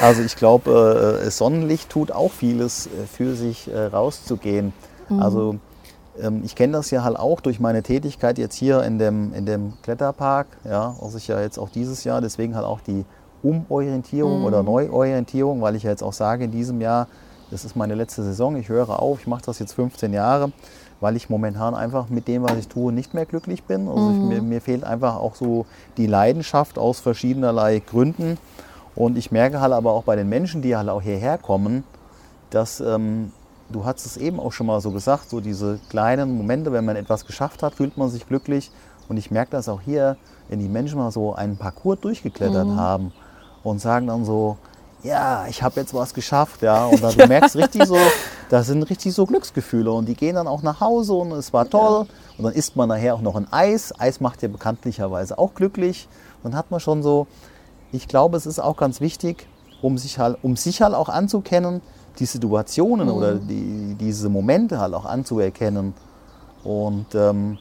Also 0.00 0.22
ich 0.22 0.34
glaube, 0.36 1.20
äh, 1.24 1.30
Sonnenlicht 1.30 1.90
tut 1.90 2.10
auch 2.10 2.32
vieles 2.32 2.86
äh, 2.86 3.06
für 3.06 3.34
sich 3.36 3.72
äh, 3.72 3.86
rauszugehen. 3.86 4.72
Also 5.18 5.56
ähm, 6.20 6.42
ich 6.44 6.54
kenne 6.54 6.74
das 6.74 6.90
ja 6.92 7.02
halt 7.02 7.18
auch 7.18 7.40
durch 7.40 7.58
meine 7.58 7.82
Tätigkeit 7.82 8.38
jetzt 8.38 8.54
hier 8.54 8.82
in 8.84 8.98
dem, 8.98 9.32
in 9.34 9.44
dem 9.44 9.72
Kletterpark, 9.82 10.46
ja, 10.64 10.94
was 11.00 11.14
ich 11.16 11.26
ja 11.26 11.40
jetzt 11.40 11.58
auch 11.58 11.68
dieses 11.68 12.04
Jahr, 12.04 12.20
deswegen 12.20 12.54
halt 12.54 12.64
auch 12.64 12.80
die 12.80 13.04
Umorientierung 13.42 14.44
oder 14.44 14.62
Neuorientierung, 14.62 15.62
weil 15.62 15.74
ich 15.74 15.82
ja 15.82 15.90
jetzt 15.90 16.02
auch 16.02 16.12
sage, 16.12 16.44
in 16.44 16.52
diesem 16.52 16.80
Jahr, 16.80 17.08
das 17.50 17.64
ist 17.64 17.74
meine 17.74 17.94
letzte 17.96 18.22
Saison, 18.22 18.54
ich 18.56 18.68
höre 18.68 19.00
auf, 19.00 19.20
ich 19.20 19.26
mache 19.26 19.42
das 19.46 19.58
jetzt 19.58 19.72
15 19.72 20.12
Jahre. 20.12 20.52
Weil 21.00 21.16
ich 21.16 21.30
momentan 21.30 21.74
einfach 21.74 22.08
mit 22.08 22.28
dem, 22.28 22.42
was 22.42 22.56
ich 22.56 22.68
tue, 22.68 22.92
nicht 22.92 23.14
mehr 23.14 23.26
glücklich 23.26 23.64
bin. 23.64 23.88
Also 23.88 24.10
ich, 24.10 24.18
mir, 24.18 24.42
mir 24.42 24.60
fehlt 24.60 24.84
einfach 24.84 25.16
auch 25.16 25.34
so 25.34 25.66
die 25.96 26.06
Leidenschaft 26.06 26.78
aus 26.78 27.00
verschiedenerlei 27.00 27.80
Gründen. 27.80 28.38
Und 28.94 29.16
ich 29.16 29.30
merke 29.32 29.60
halt 29.60 29.72
aber 29.72 29.92
auch 29.92 30.04
bei 30.04 30.16
den 30.16 30.28
Menschen, 30.28 30.62
die 30.62 30.76
halt 30.76 30.88
auch 30.88 31.02
hierher 31.02 31.38
kommen, 31.38 31.84
dass 32.50 32.80
ähm, 32.80 33.32
du 33.70 33.84
hast 33.84 34.04
es 34.04 34.16
eben 34.16 34.38
auch 34.40 34.52
schon 34.52 34.66
mal 34.66 34.80
so 34.80 34.90
gesagt, 34.90 35.30
so 35.30 35.40
diese 35.40 35.78
kleinen 35.88 36.36
Momente, 36.36 36.72
wenn 36.72 36.84
man 36.84 36.96
etwas 36.96 37.26
geschafft 37.26 37.62
hat, 37.62 37.74
fühlt 37.74 37.96
man 37.96 38.10
sich 38.10 38.26
glücklich. 38.26 38.70
Und 39.08 39.16
ich 39.16 39.30
merke 39.30 39.52
das 39.52 39.68
auch 39.68 39.80
hier, 39.80 40.16
wenn 40.48 40.58
die 40.58 40.68
Menschen 40.68 40.98
mal 40.98 41.10
so 41.10 41.34
einen 41.34 41.56
Parcours 41.56 42.00
durchgeklettert 42.00 42.68
haben 42.76 43.12
und 43.62 43.80
sagen 43.80 44.08
dann 44.08 44.24
so, 44.24 44.56
ja, 45.02 45.46
ich 45.48 45.62
habe 45.62 45.80
jetzt 45.80 45.94
was 45.94 46.12
geschafft, 46.12 46.62
ja. 46.62 46.86
Und 46.86 47.02
dann, 47.02 47.14
du 47.16 47.26
merkst 47.26 47.56
richtig 47.56 47.86
so, 47.86 47.96
das 48.50 48.66
sind 48.66 48.82
richtig 48.82 49.14
so 49.14 49.26
Glücksgefühle. 49.26 49.90
Und 49.92 50.06
die 50.06 50.14
gehen 50.14 50.34
dann 50.34 50.48
auch 50.48 50.62
nach 50.62 50.80
Hause 50.80 51.14
und 51.14 51.30
es 51.32 51.52
war 51.52 51.70
toll. 51.70 52.06
Und 52.36 52.44
dann 52.44 52.52
isst 52.52 52.74
man 52.74 52.88
nachher 52.88 53.14
auch 53.14 53.20
noch 53.22 53.36
ein 53.36 53.46
Eis. 53.50 53.94
Eis 53.98 54.20
macht 54.20 54.42
ja 54.42 54.48
bekanntlicherweise 54.48 55.38
auch 55.38 55.54
glücklich. 55.54 56.08
Und 56.42 56.50
dann 56.52 56.58
hat 56.58 56.70
man 56.72 56.80
schon 56.80 57.02
so, 57.02 57.28
ich 57.92 58.08
glaube, 58.08 58.36
es 58.36 58.46
ist 58.46 58.58
auch 58.58 58.76
ganz 58.76 59.00
wichtig, 59.00 59.46
um 59.82 59.96
sich 59.98 60.18
halt, 60.18 60.36
um 60.42 60.56
sich 60.56 60.82
halt 60.82 60.94
auch 60.94 61.08
anzukennen, 61.08 61.80
die 62.18 62.26
Situationen 62.26 63.06
Mhm. 63.06 63.14
oder 63.14 63.34
die, 63.36 63.96
diese 63.98 64.28
Momente 64.28 64.80
halt 64.80 64.94
auch 64.94 65.04
anzuerkennen. 65.06 65.94
Und 66.64 67.06
ähm, 67.14 67.58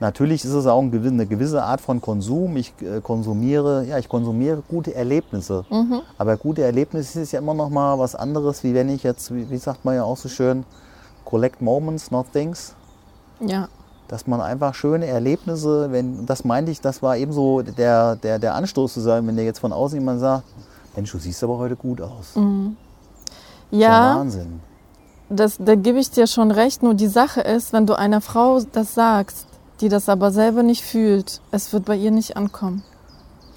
natürlich 0.00 0.44
ist 0.44 0.52
es 0.52 0.66
auch 0.66 0.80
eine 0.80 1.26
gewisse 1.26 1.62
Art 1.62 1.80
von 1.80 2.00
Konsum. 2.00 2.56
Ich 2.56 2.72
äh, 2.80 3.00
konsumiere, 3.00 3.84
ja, 3.84 3.98
ich 3.98 4.08
konsumiere 4.08 4.62
gute 4.68 4.94
Erlebnisse. 4.94 5.64
Mhm. 5.70 6.00
Aber 6.16 6.36
gute 6.36 6.62
Erlebnisse 6.62 7.20
ist 7.20 7.32
ja 7.32 7.40
immer 7.40 7.54
noch 7.54 7.70
mal 7.70 7.98
was 7.98 8.14
anderes, 8.14 8.64
wie 8.64 8.74
wenn 8.74 8.88
ich 8.88 9.02
jetzt, 9.02 9.34
wie, 9.34 9.56
sagt 9.56 9.84
man 9.84 9.94
ja 9.94 10.04
auch 10.04 10.16
so 10.16 10.28
schön, 10.28 10.64
collect 11.24 11.60
moments, 11.60 12.10
not 12.10 12.32
things. 12.32 12.74
Ja. 13.40 13.68
Dass 14.08 14.26
man 14.26 14.40
einfach 14.40 14.74
schöne 14.74 15.06
Erlebnisse, 15.06 15.92
wenn, 15.92 16.24
das 16.26 16.44
meinte 16.44 16.70
ich, 16.70 16.80
das 16.80 17.02
war 17.02 17.16
eben 17.16 17.32
so 17.32 17.62
der, 17.62 18.16
der, 18.16 18.38
der 18.38 18.54
Anstoß 18.54 18.94
zu 18.94 19.00
sein, 19.00 19.26
wenn 19.26 19.36
der 19.36 19.44
jetzt 19.44 19.58
von 19.58 19.72
außen 19.72 19.98
jemand 19.98 20.20
sagt, 20.20 20.44
Mensch, 20.96 21.12
du 21.12 21.18
siehst 21.18 21.44
aber 21.44 21.58
heute 21.58 21.76
gut 21.76 22.00
aus. 22.00 22.34
Mhm. 22.34 22.76
Ja. 23.70 23.78
Ja, 23.78 24.16
Wahnsinn. 24.16 24.60
das, 25.28 25.58
da 25.58 25.74
gebe 25.74 25.98
ich 25.98 26.10
dir 26.10 26.26
schon 26.26 26.50
recht. 26.50 26.82
Nur 26.82 26.94
die 26.94 27.06
Sache 27.06 27.42
ist, 27.42 27.72
wenn 27.72 27.86
du 27.86 27.94
einer 27.94 28.20
Frau 28.20 28.60
das 28.72 28.94
sagst, 28.94 29.46
die 29.80 29.88
das 29.88 30.08
aber 30.08 30.30
selber 30.32 30.62
nicht 30.62 30.84
fühlt, 30.84 31.40
es 31.50 31.72
wird 31.72 31.84
bei 31.84 31.96
ihr 31.96 32.10
nicht 32.10 32.36
ankommen. 32.36 32.82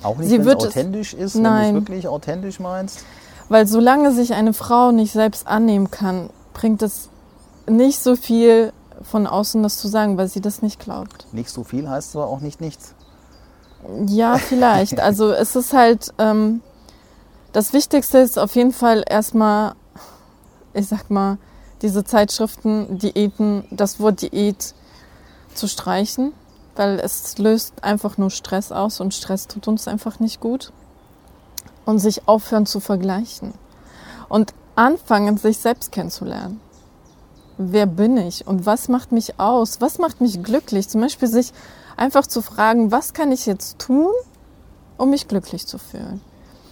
Auch 0.03 0.17
nicht, 0.17 0.31
wenn 0.31 0.47
es 0.47 0.55
authentisch 0.55 1.13
ist, 1.13 1.35
wenn 1.35 1.43
Nein. 1.43 1.73
du 1.73 1.79
es 1.79 1.87
wirklich 1.87 2.07
authentisch 2.07 2.59
meinst. 2.59 3.03
Weil 3.49 3.67
solange 3.67 4.11
sich 4.13 4.33
eine 4.33 4.53
Frau 4.53 4.91
nicht 4.91 5.11
selbst 5.11 5.47
annehmen 5.47 5.91
kann, 5.91 6.29
bringt 6.53 6.81
es 6.81 7.09
nicht 7.67 7.99
so 7.99 8.15
viel 8.15 8.73
von 9.03 9.27
außen 9.27 9.61
das 9.63 9.77
zu 9.77 9.87
sagen, 9.87 10.17
weil 10.17 10.27
sie 10.27 10.41
das 10.41 10.61
nicht 10.61 10.79
glaubt. 10.79 11.27
Nicht 11.31 11.49
so 11.49 11.63
viel 11.63 11.89
heißt 11.89 12.15
aber 12.15 12.27
auch 12.27 12.39
nicht 12.39 12.61
nichts. 12.61 12.93
Ja, 14.07 14.37
vielleicht. 14.37 14.99
Also 14.99 15.31
es 15.31 15.55
ist 15.55 15.73
halt, 15.73 16.13
ähm, 16.17 16.61
das 17.51 17.73
Wichtigste 17.73 18.19
ist 18.19 18.39
auf 18.39 18.55
jeden 18.55 18.73
Fall 18.73 19.03
erstmal, 19.07 19.73
ich 20.73 20.87
sag 20.87 21.09
mal, 21.09 21.37
diese 21.81 22.03
Zeitschriften, 22.03 22.99
Diäten, 22.99 23.65
das 23.71 23.99
Wort 23.99 24.21
Diät 24.21 24.73
zu 25.55 25.67
streichen, 25.67 26.33
weil 26.75 26.99
es 26.99 27.37
löst 27.37 27.83
einfach 27.83 28.17
nur 28.17 28.29
Stress 28.29 28.71
aus 28.71 28.99
und 28.99 29.13
Stress 29.13 29.47
tut 29.47 29.67
uns 29.67 29.87
einfach 29.87 30.19
nicht 30.19 30.39
gut. 30.39 30.71
Und 31.85 31.99
sich 31.99 32.27
aufhören 32.27 32.65
zu 32.65 32.79
vergleichen. 32.79 33.53
Und 34.29 34.53
anfangen, 34.75 35.37
sich 35.37 35.57
selbst 35.57 35.91
kennenzulernen. 35.91 36.61
Wer 37.57 37.85
bin 37.85 38.17
ich 38.17 38.47
und 38.47 38.65
was 38.65 38.87
macht 38.87 39.11
mich 39.11 39.39
aus? 39.39 39.81
Was 39.81 39.97
macht 39.99 40.21
mich 40.21 40.41
glücklich? 40.41 40.89
Zum 40.89 41.01
Beispiel 41.01 41.27
sich 41.27 41.53
einfach 41.97 42.25
zu 42.25 42.41
fragen, 42.41 42.91
was 42.91 43.13
kann 43.13 43.31
ich 43.31 43.45
jetzt 43.45 43.79
tun, 43.79 44.11
um 44.97 45.09
mich 45.09 45.27
glücklich 45.27 45.67
zu 45.67 45.77
fühlen? 45.77 46.21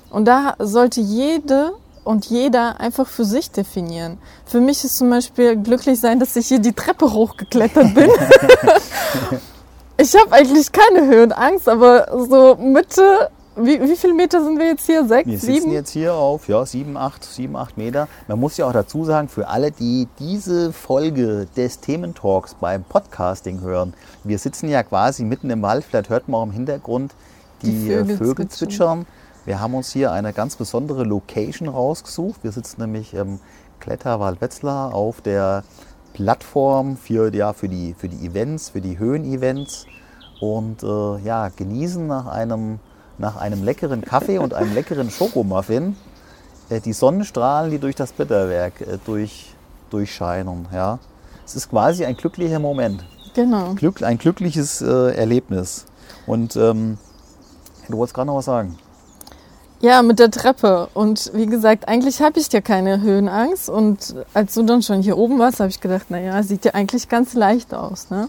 Und 0.09 0.25
da 0.25 0.55
sollte 0.57 1.01
jede 1.01 1.73
und 2.09 2.25
jeder 2.25 2.79
einfach 2.79 3.07
für 3.07 3.23
sich 3.23 3.51
definieren. 3.51 4.17
Für 4.43 4.59
mich 4.59 4.83
ist 4.83 4.97
zum 4.97 5.11
Beispiel 5.11 5.55
glücklich 5.55 5.99
sein, 5.99 6.19
dass 6.19 6.35
ich 6.35 6.47
hier 6.47 6.57
die 6.57 6.73
Treppe 6.73 7.13
hochgeklettert 7.13 7.93
bin. 7.93 8.09
ich 9.97 10.15
habe 10.15 10.31
eigentlich 10.31 10.71
keine 10.71 11.05
Höhenangst, 11.05 11.69
aber 11.69 12.07
so 12.27 12.55
Mitte, 12.55 13.29
wie, 13.55 13.79
wie 13.79 13.95
viele 13.95 14.15
Meter 14.15 14.43
sind 14.43 14.57
wir 14.57 14.65
jetzt 14.65 14.87
hier? 14.87 15.05
Sechs, 15.07 15.29
Wir 15.29 15.37
sitzen 15.37 15.61
sieben? 15.61 15.71
jetzt 15.71 15.91
hier 15.91 16.15
auf 16.15 16.47
ja, 16.47 16.65
7, 16.65 16.97
8, 16.97 17.23
7, 17.23 17.55
8 17.55 17.77
Meter. 17.77 18.07
Man 18.27 18.39
muss 18.39 18.57
ja 18.57 18.65
auch 18.67 18.73
dazu 18.73 19.05
sagen, 19.05 19.29
für 19.29 19.47
alle, 19.47 19.69
die 19.69 20.07
diese 20.17 20.73
Folge 20.73 21.45
des 21.55 21.79
Thementalks 21.79 22.55
beim 22.55 22.85
Podcasting 22.85 23.61
hören, 23.61 23.93
wir 24.23 24.39
sitzen 24.39 24.67
ja 24.67 24.81
quasi 24.81 25.25
mitten 25.25 25.51
im 25.51 25.61
Wald, 25.61 25.85
vielleicht 25.87 26.09
hört 26.09 26.27
man 26.27 26.39
auch 26.39 26.45
im 26.45 26.53
Hintergrund 26.53 27.13
die, 27.61 27.71
Die 27.71 27.91
äh, 27.93 27.99
Vögel 27.99 28.17
Vögel 28.17 28.47
zwitschern. 28.47 29.05
zwitschern. 29.05 29.18
Wir 29.49 29.59
haben 29.59 29.73
uns 29.73 29.91
hier 29.91 30.11
eine 30.11 30.31
ganz 30.31 30.57
besondere 30.57 31.03
Location 31.03 31.69
rausgesucht. 31.69 32.43
Wir 32.43 32.51
sitzen 32.51 32.81
nämlich 32.81 33.15
im 33.15 33.39
Kletterwald 33.79 34.41
Wetzlar 34.41 34.93
auf 34.93 35.21
der 35.21 35.63
Plattform 36.13 36.97
für, 36.97 37.33
ja, 37.33 37.53
für, 37.53 37.67
die, 37.67 37.95
für 37.97 38.09
die 38.09 38.27
Events, 38.27 38.69
für 38.69 38.79
die 38.79 38.99
Höhenevents 38.99 39.87
und 40.39 40.83
äh, 40.83 41.17
ja, 41.25 41.49
genießen 41.49 42.05
nach 42.05 42.27
einem, 42.27 42.77
nach 43.17 43.37
einem 43.37 43.63
leckeren 43.63 44.01
Kaffee 44.01 44.37
und 44.37 44.53
einem 44.53 44.75
leckeren 44.75 45.09
Schokomuffin 45.09 45.95
äh, 46.69 46.79
die 46.79 46.93
Sonnenstrahlen, 46.93 47.71
die 47.71 47.79
durch 47.79 47.95
das 47.95 48.11
Blätterwerk 48.11 48.81
äh, 48.81 48.99
durch, 49.03 49.55
durchscheinen. 49.89 50.67
Ja. 50.71 50.99
Es 51.43 51.55
ist 51.55 51.71
quasi 51.71 52.05
ein 52.05 52.15
glücklicher 52.15 52.59
Moment, 52.59 53.03
Genau. 53.33 53.73
Glück, 53.73 54.03
ein 54.03 54.19
glückliches 54.19 54.83
äh, 54.83 55.15
Erlebnis. 55.15 55.87
Und 56.27 56.55
ähm, 56.55 56.99
du 57.87 57.97
wolltest 57.97 58.13
gerade 58.13 58.27
noch 58.27 58.35
was 58.35 58.45
sagen. 58.45 58.77
Ja, 59.81 60.01
mit 60.01 60.19
der 60.19 60.29
Treppe. 60.29 60.89
Und 60.93 61.31
wie 61.33 61.45
gesagt, 61.45 61.87
eigentlich 61.87 62.21
habe 62.21 62.37
ich 62.37 62.51
ja 62.51 62.59
keine 62.59 62.99
Höhenangst. 62.99 63.69
Und 63.69 64.13
als 64.33 64.53
du 64.53 64.63
dann 64.63 64.81
schon 64.81 65.01
hier 65.01 65.17
oben 65.17 65.39
warst, 65.39 65.61
habe 65.61 65.69
ich 65.69 65.79
gedacht, 65.79 66.11
naja, 66.11 66.43
sieht 66.43 66.65
ja 66.65 66.73
eigentlich 66.73 67.07
ganz 67.07 67.33
leicht 67.33 67.73
aus. 67.73 68.09
Ne? 68.09 68.27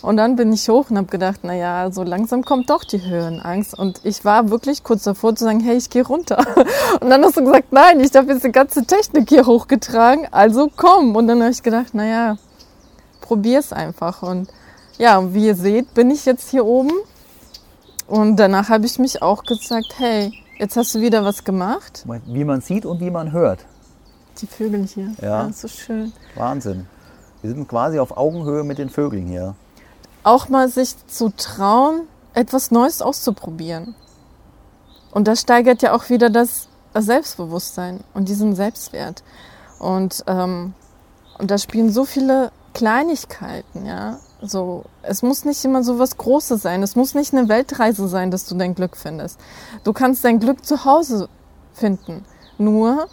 Und 0.00 0.16
dann 0.16 0.36
bin 0.36 0.54
ich 0.54 0.68
hoch 0.70 0.88
und 0.88 0.96
habe 0.96 1.08
gedacht, 1.08 1.44
naja, 1.44 1.90
so 1.90 2.02
langsam 2.02 2.44
kommt 2.44 2.70
doch 2.70 2.82
die 2.82 3.02
Höhenangst. 3.02 3.78
Und 3.78 4.00
ich 4.04 4.24
war 4.24 4.48
wirklich 4.48 4.84
kurz 4.84 5.02
davor 5.02 5.36
zu 5.36 5.44
sagen, 5.44 5.60
hey, 5.60 5.76
ich 5.76 5.90
gehe 5.90 6.06
runter. 6.06 6.38
Und 7.00 7.10
dann 7.10 7.24
hast 7.24 7.36
du 7.36 7.44
gesagt, 7.44 7.72
nein, 7.72 8.00
ich 8.00 8.14
habe 8.14 8.32
jetzt 8.32 8.44
die 8.44 8.52
ganze 8.52 8.86
Technik 8.86 9.28
hier 9.28 9.46
hochgetragen, 9.46 10.28
also 10.30 10.70
komm. 10.76 11.14
Und 11.16 11.26
dann 11.26 11.42
habe 11.42 11.50
ich 11.50 11.62
gedacht, 11.62 11.92
naja, 11.92 12.38
probier's 13.20 13.72
einfach. 13.72 14.22
Und 14.22 14.48
ja, 14.96 15.34
wie 15.34 15.46
ihr 15.46 15.56
seht, 15.56 15.92
bin 15.92 16.10
ich 16.10 16.24
jetzt 16.24 16.50
hier 16.50 16.64
oben. 16.64 16.92
Und 18.06 18.36
danach 18.36 18.68
habe 18.68 18.86
ich 18.86 18.98
mich 18.98 19.22
auch 19.22 19.42
gesagt, 19.42 19.94
hey, 19.98 20.32
jetzt 20.58 20.76
hast 20.76 20.94
du 20.94 21.00
wieder 21.00 21.24
was 21.24 21.44
gemacht. 21.44 22.04
Wie 22.26 22.44
man 22.44 22.60
sieht 22.60 22.86
und 22.86 23.00
wie 23.00 23.10
man 23.10 23.32
hört. 23.32 23.64
Die 24.40 24.46
Vögel 24.46 24.86
hier. 24.86 25.12
Ja. 25.22 25.50
so 25.52 25.68
schön. 25.68 26.12
Wahnsinn. 26.34 26.86
Wir 27.42 27.50
sind 27.50 27.68
quasi 27.68 27.98
auf 27.98 28.16
Augenhöhe 28.16 28.64
mit 28.64 28.78
den 28.78 28.90
Vögeln 28.90 29.26
hier. 29.26 29.54
Auch 30.22 30.48
mal 30.48 30.68
sich 30.68 30.94
zu 31.06 31.30
trauen, 31.36 32.02
etwas 32.34 32.70
Neues 32.70 33.00
auszuprobieren. 33.00 33.94
Und 35.12 35.28
das 35.28 35.40
steigert 35.40 35.82
ja 35.82 35.94
auch 35.94 36.10
wieder 36.10 36.28
das 36.28 36.68
Selbstbewusstsein 36.94 38.00
und 38.14 38.28
diesen 38.28 38.54
Selbstwert. 38.54 39.22
Und, 39.78 40.24
ähm, 40.26 40.74
und 41.38 41.50
da 41.50 41.58
spielen 41.58 41.90
so 41.90 42.04
viele 42.04 42.50
Kleinigkeiten, 42.74 43.86
ja. 43.86 44.18
So, 44.42 44.84
es 45.02 45.22
muss 45.22 45.44
nicht 45.44 45.64
immer 45.64 45.82
so 45.82 45.98
was 45.98 46.16
Großes 46.16 46.60
sein. 46.60 46.82
Es 46.82 46.94
muss 46.94 47.14
nicht 47.14 47.32
eine 47.34 47.48
Weltreise 47.48 48.06
sein, 48.08 48.30
dass 48.30 48.46
du 48.46 48.54
dein 48.54 48.74
Glück 48.74 48.96
findest. 48.96 49.40
Du 49.82 49.92
kannst 49.92 50.24
dein 50.24 50.38
Glück 50.40 50.64
zu 50.64 50.84
Hause 50.84 51.28
finden. 51.72 52.24
Nur, 52.58 53.06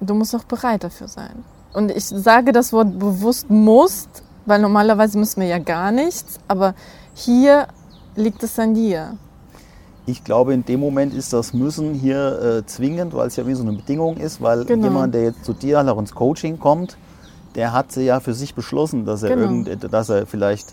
du 0.00 0.14
musst 0.14 0.34
auch 0.34 0.44
bereit 0.44 0.84
dafür 0.84 1.08
sein. 1.08 1.44
Und 1.74 1.90
ich 1.90 2.06
sage 2.06 2.52
das 2.52 2.72
Wort 2.72 2.98
bewusst 2.98 3.50
musst, 3.50 4.22
weil 4.46 4.60
normalerweise 4.60 5.18
müssen 5.18 5.40
wir 5.42 5.48
ja 5.48 5.58
gar 5.58 5.90
nichts. 5.92 6.38
Aber 6.48 6.74
hier 7.14 7.66
liegt 8.14 8.42
es 8.42 8.58
an 8.58 8.72
dir. 8.74 9.18
Ich 10.06 10.24
glaube, 10.24 10.54
in 10.54 10.64
dem 10.64 10.80
Moment 10.80 11.12
ist 11.12 11.32
das 11.32 11.52
Müssen 11.52 11.92
hier 11.92 12.60
äh, 12.60 12.66
zwingend, 12.66 13.12
weil 13.12 13.26
es 13.26 13.36
ja 13.36 13.46
wie 13.46 13.54
so 13.54 13.62
eine 13.62 13.72
Bedingung 13.72 14.16
ist, 14.16 14.40
weil 14.40 14.64
Genau. 14.64 14.86
jemand, 14.86 15.14
der 15.14 15.24
jetzt 15.24 15.44
zu 15.44 15.52
dir 15.52 15.80
auch 15.86 15.98
ins 15.98 16.14
Coaching 16.14 16.58
kommt, 16.58 16.96
der 17.56 17.72
hat 17.72 17.90
sie 17.92 18.02
ja 18.04 18.20
für 18.20 18.34
sich 18.34 18.54
beschlossen, 18.54 19.04
dass 19.04 19.22
er, 19.22 19.30
Genau. 19.30 19.42
irgend, 19.42 19.92
dass 19.92 20.08
er 20.10 20.26
vielleicht 20.26 20.72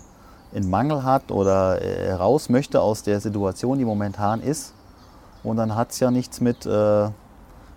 einen 0.54 0.70
Mangel 0.70 1.02
hat 1.02 1.32
oder 1.32 1.80
äh, 1.82 2.12
raus 2.12 2.48
möchte 2.48 2.80
aus 2.80 3.02
der 3.02 3.20
Situation, 3.20 3.78
die 3.78 3.84
momentan 3.84 4.40
ist. 4.40 4.72
Und 5.42 5.56
dann 5.56 5.74
hat 5.74 5.90
es 5.90 6.00
ja 6.00 6.10
nichts 6.10 6.40
mit, 6.40 6.64
äh, 6.66 6.70
ja, 6.70 7.12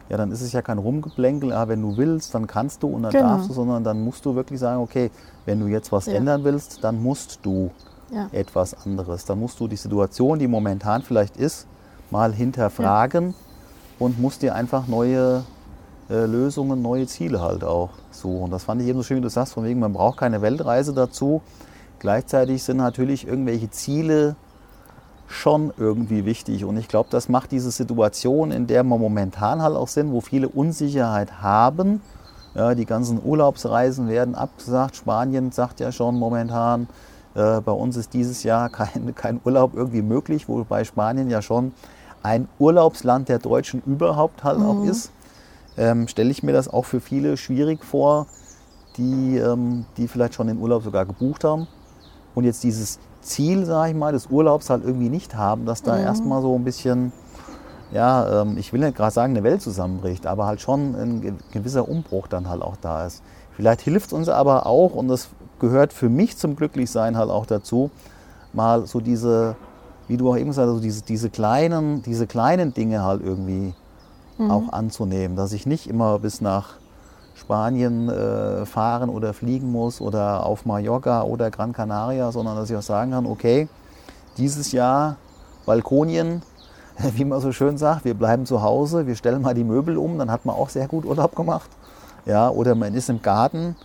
dann 0.09 0.31
ist 0.31 0.41
es 0.41 0.51
ja 0.53 0.61
kein 0.61 0.77
Rumgeplänkel, 0.77 1.51
ah, 1.51 1.67
wenn 1.67 1.81
du 1.81 1.97
willst, 1.97 2.33
dann 2.35 2.47
kannst 2.47 2.83
du 2.83 2.87
und 2.87 3.03
dann 3.03 3.11
Genau. 3.11 3.29
darfst 3.29 3.49
du, 3.49 3.53
sondern 3.53 3.83
dann 3.83 4.03
musst 4.03 4.25
du 4.25 4.35
wirklich 4.35 4.59
sagen, 4.59 4.81
okay, 4.81 5.09
wenn 5.45 5.59
du 5.59 5.67
jetzt 5.67 5.91
was 5.91 6.05
Ja. 6.05 6.13
ändern 6.13 6.43
willst, 6.43 6.83
dann 6.83 7.01
musst 7.01 7.39
du 7.43 7.71
Ja. 8.11 8.27
etwas 8.31 8.85
anderes. 8.85 9.25
Dann 9.25 9.39
musst 9.39 9.59
du 9.59 9.67
die 9.67 9.75
Situation, 9.75 10.39
die 10.39 10.47
momentan 10.47 11.01
vielleicht 11.01 11.35
ist, 11.37 11.65
mal 12.09 12.31
hinterfragen 12.33 13.33
und 13.99 14.19
musst 14.21 14.41
dir 14.43 14.55
einfach 14.55 14.87
neue, 14.87 15.43
äh, 16.09 16.25
Lösungen, 16.25 16.81
neue 16.81 17.07
Ziele 17.07 17.41
halt 17.41 17.63
auch 17.63 17.89
suchen. 18.11 18.51
Das 18.51 18.63
fand 18.63 18.81
ich 18.81 18.87
eben 18.87 18.99
so 18.99 19.03
schön, 19.03 19.17
wie 19.17 19.21
du 19.21 19.29
sagst, 19.29 19.53
von 19.53 19.63
wegen, 19.63 19.79
man 19.79 19.93
braucht 19.93 20.17
keine 20.17 20.41
Weltreise 20.41 20.93
dazu. 20.93 21.41
Gleichzeitig 21.99 22.63
sind 22.63 22.77
natürlich 22.77 23.27
irgendwelche 23.27 23.69
Ziele 23.69 24.35
schon 25.27 25.73
irgendwie 25.77 26.25
wichtig. 26.25 26.63
Und 26.63 26.77
ich 26.77 26.87
glaube, 26.87 27.09
das 27.11 27.27
macht 27.27 27.51
diese 27.51 27.71
Situation, 27.71 28.51
in 28.51 28.67
der 28.67 28.83
wir 28.83 28.97
momentan 28.97 29.61
halt 29.61 29.75
auch 29.75 29.87
sind, 29.87 30.11
wo 30.11 30.21
viele 30.21 30.47
Unsicherheit 30.47 31.41
haben. 31.41 32.01
Ja, 32.55 32.73
die 32.73 32.85
ganzen 32.85 33.19
Urlaubsreisen 33.23 34.07
werden 34.07 34.33
abgesagt. 34.33 34.95
Spanien 34.95 35.51
sagt 35.51 35.79
ja 35.79 35.91
schon 35.91 36.17
momentan, 36.17 36.87
äh, 37.35 37.61
bei 37.61 37.71
uns 37.71 37.97
ist 37.97 38.13
dieses 38.13 38.43
Jahr 38.43 38.69
kein, 38.71 39.13
kein 39.13 39.39
Urlaub 39.43 39.75
irgendwie 39.75 40.01
möglich, 40.01 40.47
wobei 40.47 40.83
Spanien 40.83 41.29
ja 41.29 41.41
schon 41.41 41.73
ein 42.23 42.47
Urlaubsland 42.57 43.29
der 43.29 43.39
Deutschen 43.39 43.81
überhaupt 43.85 44.43
halt 44.43 44.59
mhm. 44.59 44.65
auch 44.65 44.83
ist. 44.85 45.11
Ähm, 45.77 46.07
Stelle 46.07 46.31
ich 46.31 46.43
mir 46.43 46.53
das 46.53 46.67
auch 46.67 46.85
für 46.85 46.99
viele 46.99 47.37
schwierig 47.37 47.83
vor, 47.83 48.27
die, 48.97 49.37
ähm, 49.37 49.85
die 49.97 50.07
vielleicht 50.07 50.33
schon 50.33 50.47
den 50.47 50.59
Urlaub 50.59 50.83
sogar 50.83 51.05
gebucht 51.05 51.43
haben 51.43 51.67
und 52.35 52.43
jetzt 52.43 52.63
dieses 52.63 52.99
Ziel, 53.21 53.65
sage 53.65 53.91
ich 53.91 53.97
mal, 53.97 54.11
des 54.11 54.27
Urlaubs 54.27 54.69
halt 54.69 54.83
irgendwie 54.83 55.09
nicht 55.09 55.35
haben, 55.35 55.65
dass 55.65 55.83
da 55.83 55.95
mhm. 55.95 56.03
erstmal 56.03 56.41
so 56.41 56.55
ein 56.55 56.63
bisschen, 56.63 57.11
ja, 57.91 58.41
ähm, 58.41 58.57
ich 58.57 58.73
will 58.73 58.79
nicht 58.79 58.95
gerade 58.95 59.13
sagen, 59.13 59.33
eine 59.33 59.43
Welt 59.43 59.61
zusammenbricht, 59.61 60.25
aber 60.25 60.45
halt 60.45 60.61
schon 60.61 60.95
ein 60.95 61.37
gewisser 61.51 61.87
Umbruch 61.87 62.27
dann 62.27 62.49
halt 62.49 62.61
auch 62.61 62.77
da 62.77 63.05
ist. 63.05 63.21
Vielleicht 63.55 63.81
hilft 63.81 64.07
es 64.07 64.13
uns 64.13 64.29
aber 64.29 64.65
auch, 64.65 64.93
und 64.93 65.07
das 65.07 65.29
gehört 65.59 65.93
für 65.93 66.09
mich 66.09 66.37
zum 66.37 66.55
Glücklichsein 66.55 67.17
halt 67.17 67.29
auch 67.29 67.45
dazu, 67.45 67.91
mal 68.53 68.85
so 68.85 68.99
diese, 68.99 69.55
wie 70.07 70.17
du 70.17 70.29
auch 70.29 70.37
eben 70.37 70.49
gesagt 70.49 70.67
hast, 70.67 70.75
so 70.75 70.81
diese, 70.81 71.03
diese, 71.03 71.29
kleinen, 71.29 72.01
diese 72.03 72.27
kleinen 72.27 72.73
Dinge 72.73 73.03
halt 73.03 73.21
irgendwie 73.23 73.73
mhm. 74.37 74.51
auch 74.51 74.73
anzunehmen, 74.73 75.35
dass 75.35 75.53
ich 75.53 75.65
nicht 75.65 75.87
immer 75.87 76.19
bis 76.19 76.41
nach 76.41 76.75
Spanien 77.35 78.09
äh, 78.09 78.65
fahren 78.65 79.09
oder 79.09 79.33
fliegen 79.33 79.71
muss 79.71 80.01
oder 80.01 80.45
auf 80.45 80.65
Mallorca 80.65 81.23
oder 81.23 81.51
Gran 81.51 81.71
Canaria, 81.71 82.31
sondern 82.31 82.55
dass 82.55 82.69
ich 82.69 82.75
auch 82.75 82.81
sagen 82.81 83.11
kann, 83.11 83.25
okay, 83.25 83.67
dieses 84.37 84.71
Jahr 84.71 85.17
Balkonien, 85.65 86.41
wie 87.15 87.25
man 87.25 87.39
so 87.39 87.51
schön 87.51 87.77
sagt, 87.77 88.05
wir 88.05 88.15
bleiben 88.15 88.45
zu 88.45 88.61
Hause, 88.61 89.05
wir 89.05 89.15
stellen 89.15 89.41
mal 89.41 89.53
die 89.53 89.63
Möbel 89.63 89.97
um, 89.97 90.17
dann 90.17 90.31
hat 90.31 90.45
man 90.45 90.55
auch 90.55 90.69
sehr 90.69 90.87
gut 90.87 91.05
Urlaub 91.05 91.35
gemacht. 91.35 91.69
Ja, 92.25 92.49
oder 92.49 92.75
man 92.75 92.93
ist 92.93 93.09
im 93.09 93.21
Garten 93.21 93.75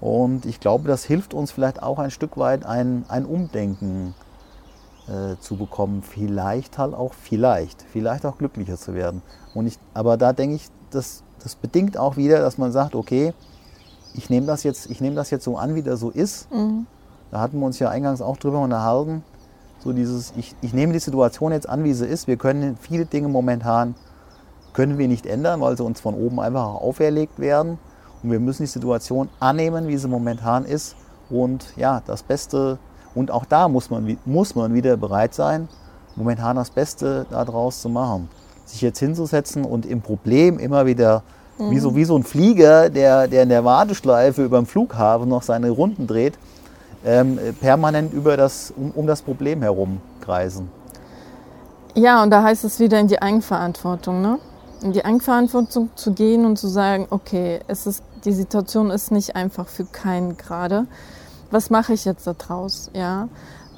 und 0.00 0.46
ich 0.46 0.60
glaube, 0.60 0.86
das 0.86 1.04
hilft 1.04 1.34
uns 1.34 1.50
vielleicht 1.50 1.82
auch 1.82 1.98
ein 1.98 2.10
Stück 2.10 2.36
weit 2.36 2.64
ein, 2.64 3.04
ein 3.08 3.26
Umdenken 3.26 4.14
äh, 5.10 5.38
zu 5.40 5.56
bekommen. 5.56 6.02
Vielleicht 6.02 6.78
halt 6.78 6.94
auch, 6.94 7.12
vielleicht, 7.12 7.82
vielleicht 7.82 8.24
auch 8.24 8.38
glücklicher 8.38 8.76
zu 8.76 8.94
werden. 8.94 9.20
Und 9.52 9.66
ich, 9.66 9.78
aber 9.92 10.16
da 10.16 10.32
denke 10.32 10.56
ich, 10.56 10.68
das 10.90 11.24
das 11.42 11.54
bedingt 11.54 11.96
auch 11.96 12.16
wieder, 12.16 12.40
dass 12.40 12.58
man 12.58 12.72
sagt, 12.72 12.94
okay, 12.94 13.32
ich 14.14 14.30
nehme 14.30 14.46
das, 14.46 14.62
jetzt, 14.62 15.00
nehm 15.00 15.14
das 15.14 15.30
jetzt 15.30 15.44
so 15.44 15.56
an, 15.56 15.74
wie 15.74 15.82
das 15.82 16.00
so 16.00 16.10
ist. 16.10 16.50
Mhm. 16.52 16.86
Da 17.30 17.40
hatten 17.40 17.58
wir 17.58 17.66
uns 17.66 17.78
ja 17.78 17.88
eingangs 17.88 18.20
auch 18.20 18.36
drüber 18.36 18.60
unterhalten. 18.60 19.22
So 19.82 19.92
dieses, 19.92 20.32
ich, 20.36 20.54
ich 20.60 20.74
nehme 20.74 20.92
die 20.92 20.98
Situation 20.98 21.52
jetzt 21.52 21.68
an, 21.68 21.84
wie 21.84 21.94
sie 21.94 22.06
ist. 22.06 22.26
Wir 22.26 22.36
können 22.36 22.76
viele 22.80 23.06
Dinge 23.06 23.28
momentan 23.28 23.94
können 24.72 24.98
wir 24.98 25.08
nicht 25.08 25.26
ändern, 25.26 25.60
weil 25.60 25.76
sie 25.76 25.82
uns 25.82 26.00
von 26.00 26.14
oben 26.14 26.38
einfach 26.38 26.74
auferlegt 26.74 27.38
werden. 27.38 27.78
Und 28.22 28.30
wir 28.30 28.40
müssen 28.40 28.62
die 28.64 28.68
Situation 28.68 29.28
annehmen, 29.40 29.88
wie 29.88 29.96
sie 29.96 30.08
momentan 30.08 30.64
ist. 30.64 30.96
Und 31.30 31.76
ja, 31.76 32.02
das 32.06 32.22
Beste, 32.22 32.78
und 33.14 33.30
auch 33.30 33.44
da 33.44 33.68
muss 33.68 33.90
man, 33.90 34.18
muss 34.24 34.54
man 34.54 34.74
wieder 34.74 34.96
bereit 34.96 35.34
sein, 35.34 35.68
momentan 36.16 36.56
das 36.56 36.70
Beste 36.70 37.26
daraus 37.30 37.80
zu 37.80 37.88
machen 37.88 38.28
sich 38.70 38.80
jetzt 38.80 38.98
hinzusetzen 38.98 39.64
und 39.64 39.86
im 39.86 40.00
Problem 40.00 40.58
immer 40.58 40.86
wieder, 40.86 41.22
mhm. 41.58 41.70
wie, 41.70 41.78
so, 41.78 41.96
wie 41.96 42.04
so 42.04 42.16
ein 42.16 42.22
Flieger, 42.22 42.88
der, 42.88 43.28
der 43.28 43.42
in 43.42 43.48
der 43.48 43.64
Warteschleife 43.64 44.44
über 44.44 44.58
dem 44.58 44.66
Flughafen 44.66 45.28
noch 45.28 45.42
seine 45.42 45.70
Runden 45.70 46.06
dreht, 46.06 46.38
ähm, 47.04 47.38
permanent 47.60 48.12
über 48.12 48.36
das, 48.36 48.72
um, 48.76 48.90
um 48.92 49.06
das 49.06 49.22
Problem 49.22 49.62
herum 49.62 50.00
kreisen. 50.20 50.68
Ja, 51.94 52.22
und 52.22 52.30
da 52.30 52.42
heißt 52.42 52.64
es 52.64 52.78
wieder 52.78 53.00
in 53.00 53.08
die 53.08 53.20
Eigenverantwortung, 53.20 54.22
ne? 54.22 54.38
In 54.82 54.92
die 54.92 55.04
Eigenverantwortung 55.04 55.90
zu 55.94 56.12
gehen 56.12 56.46
und 56.46 56.56
zu 56.56 56.68
sagen, 56.68 57.06
okay, 57.10 57.60
es 57.66 57.86
ist, 57.86 58.02
die 58.24 58.32
Situation 58.32 58.90
ist 58.90 59.10
nicht 59.10 59.36
einfach 59.36 59.66
für 59.66 59.84
keinen 59.84 60.38
gerade. 60.38 60.86
Was 61.50 61.70
mache 61.70 61.92
ich 61.92 62.04
jetzt 62.04 62.26
daraus? 62.26 62.90
Ja. 62.94 63.28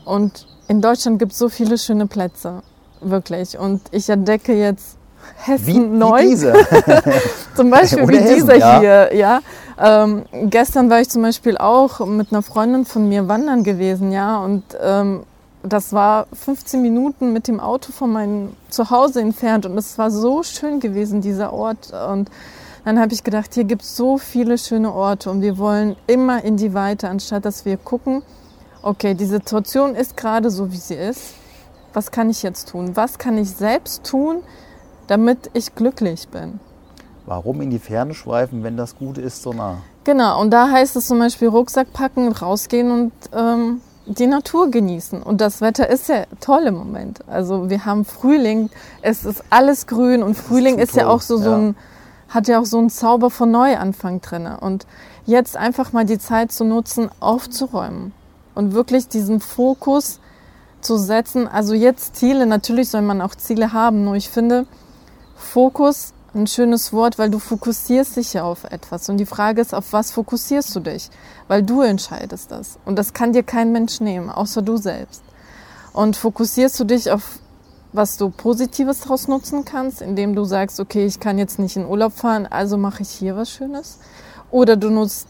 Und 0.05 0.47
in 0.69 0.81
Deutschland 0.81 1.19
gibt 1.19 1.33
es 1.33 1.39
so 1.39 1.49
viele 1.49 1.79
schöne 1.79 2.07
Plätze 2.07 2.63
wirklich. 3.01 3.59
Und 3.59 3.81
ich 3.91 4.09
entdecke 4.09 4.55
jetzt 4.55 4.97
Hessen 5.37 5.67
wie, 5.67 5.79
neu. 5.79 6.23
Wie 6.23 6.29
diese. 6.29 6.53
zum 7.57 7.71
Beispiel 7.71 8.09
wie 8.09 8.17
Hessen, 8.19 8.35
dieser 8.35 8.57
ja. 8.57 8.81
hier. 8.81 9.15
Ja. 9.15 9.41
Ähm, 9.79 10.25
gestern 10.45 10.91
war 10.91 11.01
ich 11.01 11.09
zum 11.09 11.23
Beispiel 11.23 11.57
auch 11.57 12.05
mit 12.07 12.33
einer 12.33 12.43
Freundin 12.43 12.85
von 12.85 13.09
mir 13.09 13.29
wandern 13.29 13.65
gewesen, 13.65 14.13
ja, 14.13 14.39
und 14.39 14.63
ähm, 14.81 15.23
das 15.63 15.93
war 15.93 16.27
15 16.33 16.83
Minuten 16.83 17.33
mit 17.33 17.49
dem 17.49 17.61
Auto 17.61 17.93
von 17.93 18.13
meinem 18.13 18.51
Zuhause 18.69 19.21
entfernt 19.21 19.65
und 19.65 19.79
es 19.79 19.97
war 19.97 20.11
so 20.11 20.43
schön 20.43 20.81
gewesen, 20.81 21.21
dieser 21.21 21.53
Ort. 21.53 21.93
Und 21.93 22.31
dann 22.85 22.99
habe 22.99 23.12
ich 23.12 23.25
gedacht, 23.25 23.55
hier 23.55 23.64
gibt 23.64 23.83
es 23.83 23.97
so 23.97 24.18
viele 24.18 24.59
schöne 24.59 24.92
Orte 24.92 25.31
und 25.31 25.42
wir 25.42 25.59
wollen 25.59 25.97
immer 26.07 26.45
in 26.45 26.57
die 26.57 26.75
Weite, 26.75 27.09
anstatt 27.09 27.45
dass 27.45 27.64
wir 27.64 27.77
gucken, 27.77 28.23
okay, 28.83 29.14
die 29.14 29.27
Situation 29.27 29.95
ist 29.95 30.16
gerade 30.16 30.51
so, 30.51 30.73
wie 30.73 30.77
sie 30.77 30.95
ist 30.95 31.35
was 31.95 32.11
kann 32.11 32.31
ich 32.31 32.42
jetzt 32.42 32.68
tun? 32.68 32.92
Was 32.95 33.18
kann 33.18 33.38
ich 33.38 33.51
selbst 33.51 34.05
tun, 34.05 34.42
damit 35.07 35.51
ich 35.53 35.75
glücklich 35.75 36.29
bin? 36.29 36.61
Warum 37.27 37.61
in 37.61 37.71
die 37.71 37.79
Ferne 37.79 38.14
schweifen, 38.14 38.64
wenn 38.64 38.77
das 38.77 38.97
Gute 38.97 39.21
ist, 39.21 39.42
so 39.42 39.53
nah? 39.53 39.79
Genau, 40.05 40.40
und 40.40 40.51
da 40.51 40.71
heißt 40.71 40.97
es 40.97 41.07
zum 41.07 41.18
Beispiel 41.18 41.49
Rucksack 41.49 41.92
packen, 41.92 42.33
rausgehen 42.33 42.90
und 42.90 43.12
ähm, 43.33 43.81
die 44.07 44.27
Natur 44.27 44.71
genießen. 44.71 45.23
Und 45.23 45.40
das 45.40 45.61
Wetter 45.61 45.88
ist 45.88 46.09
ja 46.09 46.25
toll 46.40 46.64
im 46.64 46.75
Moment. 46.75 47.21
Also 47.29 47.71
wir 47.71 47.85
haben 47.85 48.05
Frühling, 48.05 48.71
es 49.03 49.25
ist 49.25 49.45
alles 49.51 49.87
grün 49.87 50.25
und 50.25 50.35
Frühling 50.35 50.79
ist, 50.79 50.90
ist 50.90 50.97
ja 50.97 51.07
auch 51.07 51.21
so, 51.21 51.38
ja. 51.38 51.45
so 51.45 51.53
ein, 51.53 51.77
hat 52.33 52.49
ja 52.49 52.61
auch 52.61 52.64
so 52.64 52.79
einen 52.79 52.90
Zauber 52.90 53.31
von 53.31 53.51
Neuanfang 53.51 54.21
drin. 54.21 54.47
Und 54.47 54.87
jetzt 55.27 55.57
einfach 55.57 55.92
mal 55.92 56.05
die 56.05 56.18
Zeit 56.18 56.53
zu 56.53 56.64
nutzen, 56.64 57.11
aufzuräumen 57.21 58.12
und 58.55 58.73
wirklich 58.73 59.09
diesen 59.09 59.40
Fokus 59.40 60.21
zu 60.81 60.97
setzen. 60.97 61.47
Also 61.47 61.75
jetzt 61.75 62.16
Ziele, 62.16 62.47
natürlich 62.47 62.88
soll 62.88 63.03
man 63.03 63.21
auch 63.21 63.35
Ziele 63.35 63.73
haben, 63.73 64.05
nur 64.05 64.14
ich 64.14 64.31
finde 64.31 64.66
Fokus 65.37 66.12
ein 66.35 66.47
schönes 66.47 66.92
Wort, 66.95 67.18
weil 67.18 67.29
du 67.29 67.38
fokussierst 67.38 68.16
dich 68.16 68.33
ja 68.33 68.45
auf 68.45 68.64
etwas. 68.64 69.09
Und 69.11 69.18
die 69.18 69.27
Frage 69.27 69.61
ist, 69.61 69.75
auf 69.75 69.92
was 69.92 70.11
fokussierst 70.12 70.75
du 70.75 70.81
dich? 70.81 71.11
Weil 71.47 71.62
du 71.62 71.83
entscheidest 71.83 72.51
das. 72.51 72.79
Und 72.87 72.99
das 72.99 73.12
kann 73.12 73.35
dir 73.35 73.42
kein 73.42 73.71
Mensch 73.73 74.01
nehmen, 74.01 74.31
außer 74.31 74.62
du 74.62 74.79
selbst. 74.79 75.23
Und 75.92 76.16
fokussierst 76.16 76.81
du 76.81 76.85
dich 76.85 77.11
auf 77.11 77.38
was 77.93 78.17
du 78.17 78.31
Positives 78.31 79.01
daraus 79.01 79.29
nutzen 79.29 79.65
kannst, 79.65 80.01
indem 80.01 80.35
du 80.35 80.45
sagst, 80.45 80.81
okay, 80.81 81.05
ich 81.05 81.21
kann 81.21 81.39
jetzt 81.39 81.59
nicht 81.59 81.77
in 81.77 81.87
Urlaub 81.87 82.13
fahren, 82.13 82.47
also 82.47 82.77
mache 82.77 83.03
ich 83.03 83.11
hier 83.11 83.37
was 83.37 83.51
Schönes. 83.51 83.99
Oder 84.51 84.77
du 84.77 84.91
nutzt 84.91 85.29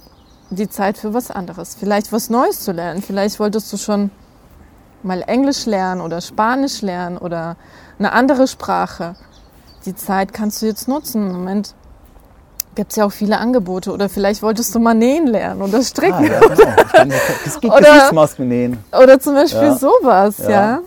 die 0.51 0.69
Zeit 0.69 0.99
für 0.99 1.15
was 1.15 1.31
anderes. 1.31 1.75
Vielleicht 1.79 2.13
was 2.13 2.31
Neues 2.31 2.61
zu 2.61 2.73
lernen. 2.73 3.03
Vielleicht 3.03 3.41
wolltest 3.41 3.73
du 3.73 3.77
schon 3.77 4.11
mal 5.03 5.23
Englisch 5.23 5.67
lernen 5.67 6.01
oder 6.01 6.21
Spanisch 6.21 6.83
lernen 6.83 7.19
oder 7.19 7.57
eine 7.99 8.13
andere 8.13 8.47
Sprache. 8.47 9.17
Die 9.87 9.95
Zeit 9.95 10.33
kannst 10.33 10.63
du 10.63 10.67
jetzt 10.67 10.87
nutzen. 10.87 11.27
Im 11.29 11.33
Moment 11.33 11.75
gibt 12.75 12.93
es 12.93 12.97
ja 12.97 13.07
auch 13.07 13.13
viele 13.13 13.39
Angebote. 13.39 13.93
Oder 13.93 14.09
vielleicht 14.09 14.43
wolltest 14.43 14.75
du 14.75 14.79
mal 14.79 14.95
nähen 14.95 15.27
lernen 15.27 15.63
oder 15.63 15.83
stricken. 15.83 16.15
Ah, 16.15 16.23
ja, 16.23 16.41
genau. 17.05 17.15
Es 17.47 17.61
gibt 17.61 17.77
Gesichtsmasken 17.77 18.49
nähen. 18.49 18.85
Oder 18.93 19.19
zum 19.19 19.35
Beispiel 19.35 19.63
ja. 19.63 19.77
sowas, 19.77 20.39
ja. 20.39 20.51
ja. 20.51 20.81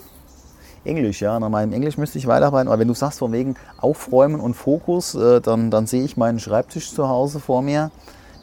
Englisch, 0.86 1.20
ja. 1.20 1.38
Nach 1.38 1.48
meinem 1.48 1.72
Englisch 1.72 1.98
müsste 1.98 2.18
ich 2.18 2.26
weiterarbeiten. 2.26 2.68
Aber 2.68 2.78
wenn 2.78 2.88
du 2.88 2.94
sagst, 2.94 3.18
von 3.18 3.32
wegen 3.32 3.56
Aufräumen 3.78 4.40
und 4.40 4.54
Fokus, 4.54 5.14
äh, 5.14 5.40
dann, 5.40 5.70
dann 5.70 5.86
sehe 5.86 6.02
ich 6.02 6.16
meinen 6.16 6.38
Schreibtisch 6.38 6.92
zu 6.92 7.08
Hause 7.08 7.40
vor 7.40 7.62
mir, 7.62 7.90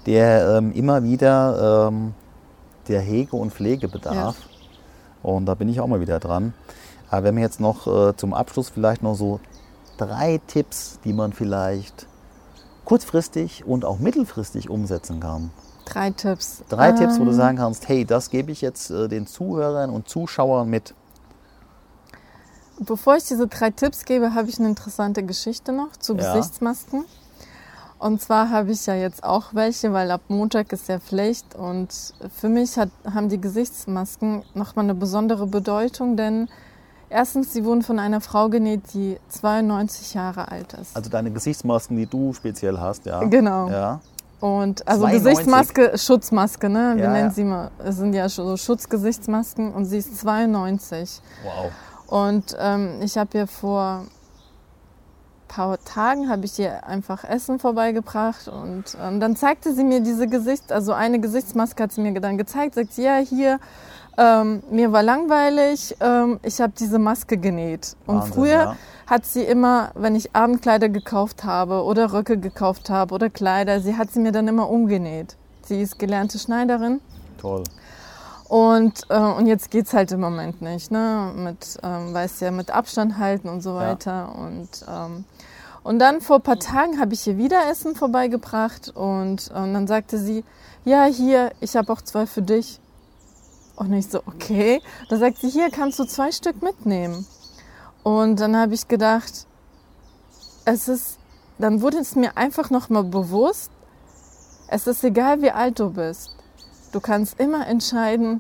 der 0.06 0.58
ähm, 0.58 0.71
immer 0.73 1.03
wieder 1.03 1.88
ähm, 1.88 2.13
der 2.88 3.01
Hege 3.01 3.36
und 3.36 3.53
Pflege 3.53 3.88
bedarf. 3.88 4.36
Ja. 4.38 5.32
Und 5.32 5.45
da 5.45 5.56
bin 5.56 5.69
ich 5.69 5.79
auch 5.79 5.88
mal 5.88 6.01
wieder 6.01 6.19
dran. 6.19 6.53
Aber 7.10 7.25
wenn 7.25 7.36
wir 7.36 7.43
jetzt 7.43 7.60
noch 7.60 7.88
äh, 7.88 8.15
zum 8.15 8.34
Abschluss 8.34 8.69
vielleicht 8.69 9.03
noch 9.03 9.15
so 9.15 9.39
drei 9.97 10.41
Tipps, 10.47 10.99
die 11.06 11.13
man 11.13 11.34
vielleicht 11.34 12.08
kurzfristig 12.86 13.65
und 13.65 13.86
auch 13.86 13.99
mittelfristig 13.99 14.69
umsetzen 14.69 15.19
kann. 15.19 15.51
Drei 15.86 16.12
Tipps. 16.12 16.63
Drei 16.69 16.89
ähm. 16.89 16.95
Tipps, 16.95 17.19
wo 17.19 17.23
du 17.23 17.32
ähm. 17.32 17.38
sagen 17.38 17.58
kannst, 17.58 17.88
hey, 17.88 18.06
das 18.06 18.29
gebe 18.29 18.51
ich 18.51 18.62
jetzt 18.62 18.89
äh, 18.89 19.08
den 19.08 19.27
Zuhörern 19.27 19.89
und 19.89 20.08
Zuschauern 20.08 20.69
mit. 20.69 20.93
Bevor 22.79 23.15
ich 23.15 23.25
diese 23.25 23.47
drei 23.47 23.69
Tipps 23.71 24.05
gebe, 24.05 24.33
habe 24.33 24.49
ich 24.49 24.59
eine 24.59 24.69
interessante 24.69 25.23
Geschichte 25.23 25.71
noch 25.71 25.95
zu 25.97 26.15
ja. 26.15 26.33
Gesichtsmasken. 26.33 27.05
Und 27.99 28.21
zwar 28.21 28.49
habe 28.49 28.71
ich 28.71 28.86
ja 28.86 28.95
jetzt 28.95 29.23
auch 29.23 29.53
welche, 29.53 29.93
weil 29.93 30.12
ab 30.12 30.21
Montag 30.27 30.73
ist 30.73 30.89
ja 30.89 30.99
Pflicht. 30.99 31.55
Und 31.55 32.13
für 32.38 32.49
mich 32.49 32.77
hat, 32.77 32.89
haben 33.05 33.29
die 33.29 33.39
Gesichtsmasken 33.39 34.43
nochmal 34.53 34.86
eine 34.86 34.95
besondere 34.95 35.47
Bedeutung, 35.47 36.17
denn 36.17 36.49
Erstens, 37.13 37.53
sie 37.53 37.63
wurden 37.63 37.83
von 37.83 37.99
einer 37.99 38.21
Frau 38.21 38.49
genäht, 38.49 38.91
die 38.95 39.19
92 39.29 40.15
Jahre 40.15 40.47
alt 40.49 40.73
ist. 40.73 40.95
Also 40.95 41.12
deine 41.12 41.29
Gesichtsmasken, 41.29 41.95
die 41.95 42.07
du 42.07 42.33
speziell 42.33 42.79
hast, 42.79 43.05
ja? 43.05 43.23
Genau. 43.25 43.69
Ja. 43.69 43.99
Und 44.39 44.88
also 44.88 45.03
92? 45.03 45.23
Gesichtsmaske, 45.23 45.97
Schutzmaske, 45.99 46.69
ne? 46.69 46.93
Wir 46.95 47.03
Ja, 47.03 47.12
nennen 47.12 47.27
ja. 47.27 47.33
sie 47.33 47.43
mal, 47.43 47.69
es 47.86 47.97
sind 47.97 48.13
ja 48.13 48.27
so 48.27 48.57
Schutzgesichtsmasken 48.57 49.73
und 49.73 49.86
sie 49.86 49.99
ist 49.99 50.17
92. 50.21 51.21
Wow. 51.43 51.71
Und 52.13 52.56
ähm, 52.60 52.99
ich 53.02 53.17
habe 53.17 53.36
ihr 53.39 53.47
vor 53.47 54.04
ein 54.04 54.08
paar 55.47 55.84
Tagen 55.84 56.30
habe 56.30 56.45
ich 56.45 56.60
ihr 56.60 56.86
einfach 56.86 57.23
Essen 57.23 57.58
vorbeigebracht 57.58 58.47
und 58.47 58.84
ähm, 59.02 59.19
dann 59.19 59.36
zeigte 59.36 59.73
sie 59.73 59.84
mir 59.84 59.99
diese 59.99 60.28
Gesicht, 60.28 60.71
also 60.71 60.93
eine 60.93 61.19
Gesichtsmaske 61.19 61.82
hat 61.82 61.91
sie 61.91 62.02
mir 62.02 62.13
dann 62.21 62.38
gezeigt, 62.38 62.76
sagt 62.76 62.93
sie, 62.93 63.02
ja 63.02 63.17
hier, 63.17 63.60
ähm, 64.15 64.62
mir 64.69 64.91
war 64.91 65.02
langweilig, 65.02 65.95
ähm, 66.02 66.39
ich 66.43 66.62
habe 66.62 66.73
diese 66.78 66.99
Maske 66.99 67.38
genäht. 67.38 67.95
Und 68.06 68.17
Wahnsinn, 68.17 68.34
früher 68.34 68.62
ja. 68.62 68.76
hat 69.08 69.26
sie 69.26 69.41
immer, 69.41 69.89
wenn 69.95 70.15
ich 70.15 70.36
Abendkleider 70.36 70.89
gekauft 70.89 71.43
habe 71.43 71.84
oder 71.84 72.13
Röcke 72.13 72.38
gekauft 72.38 72.91
habe 72.91 73.15
oder 73.15 73.32
Kleider, 73.32 73.80
sie 73.80 73.97
hat 73.97 74.12
sie 74.12 74.19
mir 74.19 74.32
dann 74.32 74.47
immer 74.47 74.69
umgenäht. 74.69 75.36
Sie 75.63 75.82
ist 75.82 75.97
gelernte 75.97 76.38
Schneiderin. 76.38 77.02
Toll. 77.39 77.63
Und, 78.47 79.03
äh, 79.10 79.17
und 79.17 79.47
jetzt 79.47 79.71
geht's 79.71 79.93
halt 79.93 80.12
im 80.12 80.19
Moment 80.19 80.62
nicht, 80.62 80.91
ne? 80.91 81.32
Mit, 81.36 81.77
ähm, 81.82 82.13
weißt 82.13 82.41
ja, 82.41 82.51
mit 82.51 82.71
Abstand 82.71 83.17
halten 83.17 83.49
und 83.49 83.62
so 83.62 83.71
Ja. 83.71 83.89
weiter. 83.91 84.36
Und, 84.36 84.69
ähm, 84.88 85.25
und 85.84 85.99
dann 85.99 86.21
vor 86.21 86.38
ein 86.38 86.41
paar 86.41 86.60
Tagen 86.60 86.99
habe 86.99 87.13
ich 87.13 87.25
ihr 87.27 87.38
wieder 87.38 87.69
Essen 87.69 87.95
vorbeigebracht 87.95 88.89
und, 88.95 89.49
und 89.51 89.73
dann 89.73 89.88
sagte 89.88 90.17
sie, 90.17 90.43
ja, 90.86 91.06
hier, 91.06 91.51
ich 91.62 91.75
habe 91.75 91.91
auch 91.91 92.01
zwei 92.01 92.25
für 92.25 92.41
dich. 92.41 92.79
Und 93.75 93.91
ich 93.93 94.08
so, 94.08 94.19
okay. 94.25 94.82
Da 95.10 95.17
sagt 95.17 95.39
sie, 95.39 95.49
hier 95.49 95.71
kannst 95.71 95.97
du 95.97 96.03
zwei 96.06 96.32
Stück 96.32 96.62
mitnehmen. 96.62 97.25
Und 98.03 98.39
dann 98.39 98.56
habe 98.56 98.73
ich 98.73 98.88
gedacht, 98.88 99.47
es 100.65 100.88
ist, 100.88 101.17
dann 101.58 101.82
wurde 101.82 101.97
es 101.97 102.15
mir 102.15 102.38
einfach 102.38 102.69
nochmal 102.69 103.03
bewusst, 103.03 103.71
es 104.67 104.88
ist 104.88 105.03
egal, 105.03 105.41
wie 105.41 105.51
alt 105.51 105.79
du 105.79 105.89
bist. 105.89 106.36
Du 106.93 107.01
kannst 107.01 107.39
immer 107.39 107.65
entscheiden, 107.65 108.39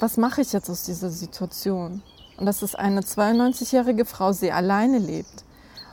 was 0.00 0.16
mache 0.16 0.40
ich 0.40 0.52
jetzt 0.52 0.68
aus 0.68 0.82
dieser 0.82 1.10
Situation? 1.10 2.02
Und 2.36 2.44
das 2.44 2.62
ist 2.64 2.76
eine 2.76 3.02
92-jährige 3.02 4.04
Frau, 4.04 4.32
sie 4.32 4.50
alleine 4.50 4.98
lebt. 4.98 5.44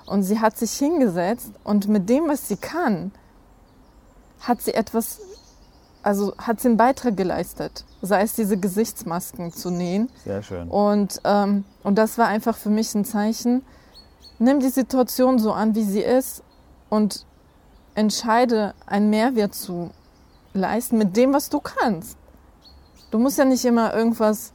Und 0.07 0.23
sie 0.23 0.39
hat 0.39 0.57
sich 0.57 0.71
hingesetzt 0.71 1.51
und 1.63 1.87
mit 1.87 2.09
dem, 2.09 2.27
was 2.27 2.47
sie 2.47 2.57
kann, 2.57 3.11
hat 4.39 4.63
sie 4.63 4.73
etwas, 4.73 5.19
also 6.01 6.35
hat 6.39 6.59
sie 6.59 6.69
einen 6.69 6.77
Beitrag 6.77 7.17
geleistet. 7.17 7.85
Sei 8.01 8.23
es 8.23 8.33
diese 8.33 8.57
Gesichtsmasken 8.57 9.53
zu 9.53 9.69
nähen. 9.69 10.09
Sehr 10.23 10.41
schön. 10.41 10.67
Und, 10.67 11.21
ähm, 11.23 11.65
und 11.83 11.99
das 11.99 12.17
war 12.17 12.27
einfach 12.27 12.57
für 12.57 12.71
mich 12.71 12.95
ein 12.95 13.05
Zeichen. 13.05 13.63
Nimm 14.39 14.59
die 14.59 14.69
Situation 14.69 15.37
so 15.37 15.53
an, 15.53 15.75
wie 15.75 15.83
sie 15.83 16.01
ist 16.01 16.41
und 16.89 17.27
entscheide, 17.93 18.73
einen 18.87 19.11
Mehrwert 19.11 19.53
zu 19.53 19.91
leisten 20.55 20.97
mit 20.97 21.15
dem, 21.15 21.33
was 21.33 21.49
du 21.49 21.59
kannst. 21.59 22.17
Du 23.11 23.19
musst 23.19 23.37
ja 23.37 23.45
nicht 23.45 23.63
immer 23.65 23.93
irgendwas 23.93 24.51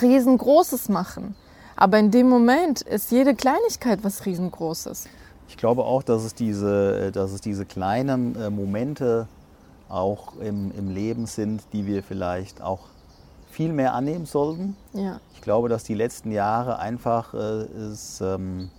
riesengroßes 0.00 0.88
machen. 0.88 1.34
Aber 1.76 1.98
in 1.98 2.10
dem 2.10 2.28
Moment 2.28 2.82
ist 2.82 3.10
jede 3.10 3.34
Kleinigkeit 3.34 4.00
was 4.02 4.26
riesengroßes. 4.26 5.08
Ich 5.48 5.56
glaube 5.56 5.84
auch, 5.84 6.02
dass 6.02 6.24
es 6.24 6.34
diese, 6.34 7.06
äh, 7.06 7.12
dass 7.12 7.32
es 7.32 7.40
diese 7.40 7.64
kleinen 7.64 8.36
äh, 8.36 8.50
Momente 8.50 9.28
auch 9.88 10.36
im, 10.36 10.70
im 10.72 10.90
Leben 10.90 11.26
sind, 11.26 11.62
die 11.72 11.86
wir 11.86 12.02
vielleicht 12.02 12.60
auch 12.60 12.80
viel 13.50 13.72
mehr 13.72 13.94
annehmen 13.94 14.26
sollten. 14.26 14.76
Ja, 14.92 15.20
Ich 15.34 15.40
glaube, 15.40 15.68
dass 15.68 15.84
die 15.84 15.94
letzten 15.94 16.30
Jahre 16.30 16.78
einfach, 16.78 17.32
äh, 17.32 17.64
ist, 17.92 18.20
ähm, 18.20 18.70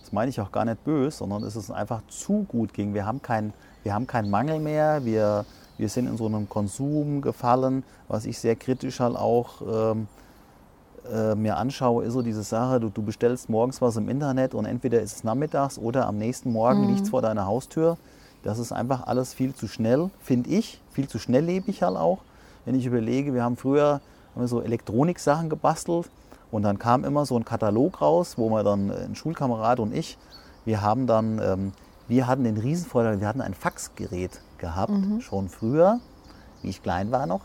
das 0.00 0.12
meine 0.12 0.28
ich 0.28 0.40
auch 0.40 0.52
gar 0.52 0.64
nicht 0.66 0.84
böse, 0.84 1.18
sondern 1.18 1.42
es 1.44 1.56
ist 1.56 1.70
einfach 1.70 2.02
zu 2.08 2.44
gut 2.48 2.74
ging. 2.74 2.92
Wir 2.92 3.06
haben 3.06 3.22
keinen 3.22 3.54
wir 3.82 3.94
haben 3.94 4.06
keinen 4.06 4.30
Mangel 4.30 4.58
mehr, 4.58 5.04
wir, 5.04 5.44
wir 5.78 5.88
sind 5.88 6.06
in 6.06 6.16
so 6.16 6.26
einem 6.26 6.48
Konsum 6.48 7.22
gefallen, 7.22 7.84
was 8.08 8.26
ich 8.26 8.38
sehr 8.38 8.56
kritisch 8.56 9.00
halt 9.00 9.16
auch 9.16 9.62
ähm, 9.62 10.08
äh, 11.10 11.34
mir 11.34 11.56
anschaue, 11.56 12.04
ist 12.04 12.12
so 12.12 12.22
diese 12.22 12.42
Sache, 12.42 12.80
du, 12.80 12.90
du 12.90 13.02
bestellst 13.02 13.48
morgens 13.48 13.80
was 13.80 13.96
im 13.96 14.08
Internet 14.08 14.54
und 14.54 14.66
entweder 14.66 15.00
ist 15.00 15.16
es 15.16 15.24
nachmittags 15.24 15.78
oder 15.78 16.06
am 16.06 16.18
nächsten 16.18 16.52
Morgen 16.52 16.86
Mhm. 16.86 16.94
es 16.94 17.08
vor 17.08 17.22
deiner 17.22 17.46
Haustür. 17.46 17.96
Das 18.42 18.58
ist 18.58 18.72
einfach 18.72 19.06
alles 19.06 19.34
viel 19.34 19.54
zu 19.54 19.68
schnell, 19.68 20.10
finde 20.20 20.50
ich, 20.50 20.80
viel 20.90 21.08
zu 21.08 21.18
schnelllebig 21.18 21.82
halt 21.82 21.96
auch. 21.96 22.18
Wenn 22.64 22.74
ich 22.74 22.86
überlege, 22.86 23.34
wir 23.34 23.42
haben 23.42 23.56
früher 23.56 24.00
haben 24.34 24.42
wir 24.42 24.48
so 24.48 24.60
Elektronik-Sachen 24.60 25.48
gebastelt 25.48 26.10
und 26.50 26.62
dann 26.62 26.78
kam 26.78 27.04
immer 27.04 27.26
so 27.26 27.36
ein 27.36 27.44
Katalog 27.44 28.00
raus, 28.00 28.36
wo 28.36 28.50
wir 28.50 28.62
dann, 28.62 28.90
äh, 28.90 29.04
ein 29.04 29.14
Schulkamerad 29.14 29.80
und 29.80 29.94
ich, 29.94 30.18
wir 30.64 30.82
haben 30.82 31.06
dann, 31.06 31.40
ähm, 31.42 31.72
wir 32.08 32.26
hatten 32.26 32.44
den 32.44 32.56
Riesenvorteil, 32.56 33.20
wir 33.20 33.28
hatten 33.28 33.40
ein 33.40 33.54
Faxgerät 33.54 34.40
gehabt, 34.58 34.92
schon 35.20 35.48
früher, 35.48 36.00
wie 36.62 36.68
ich 36.70 36.82
klein 36.82 37.10
war 37.10 37.26
noch. 37.26 37.42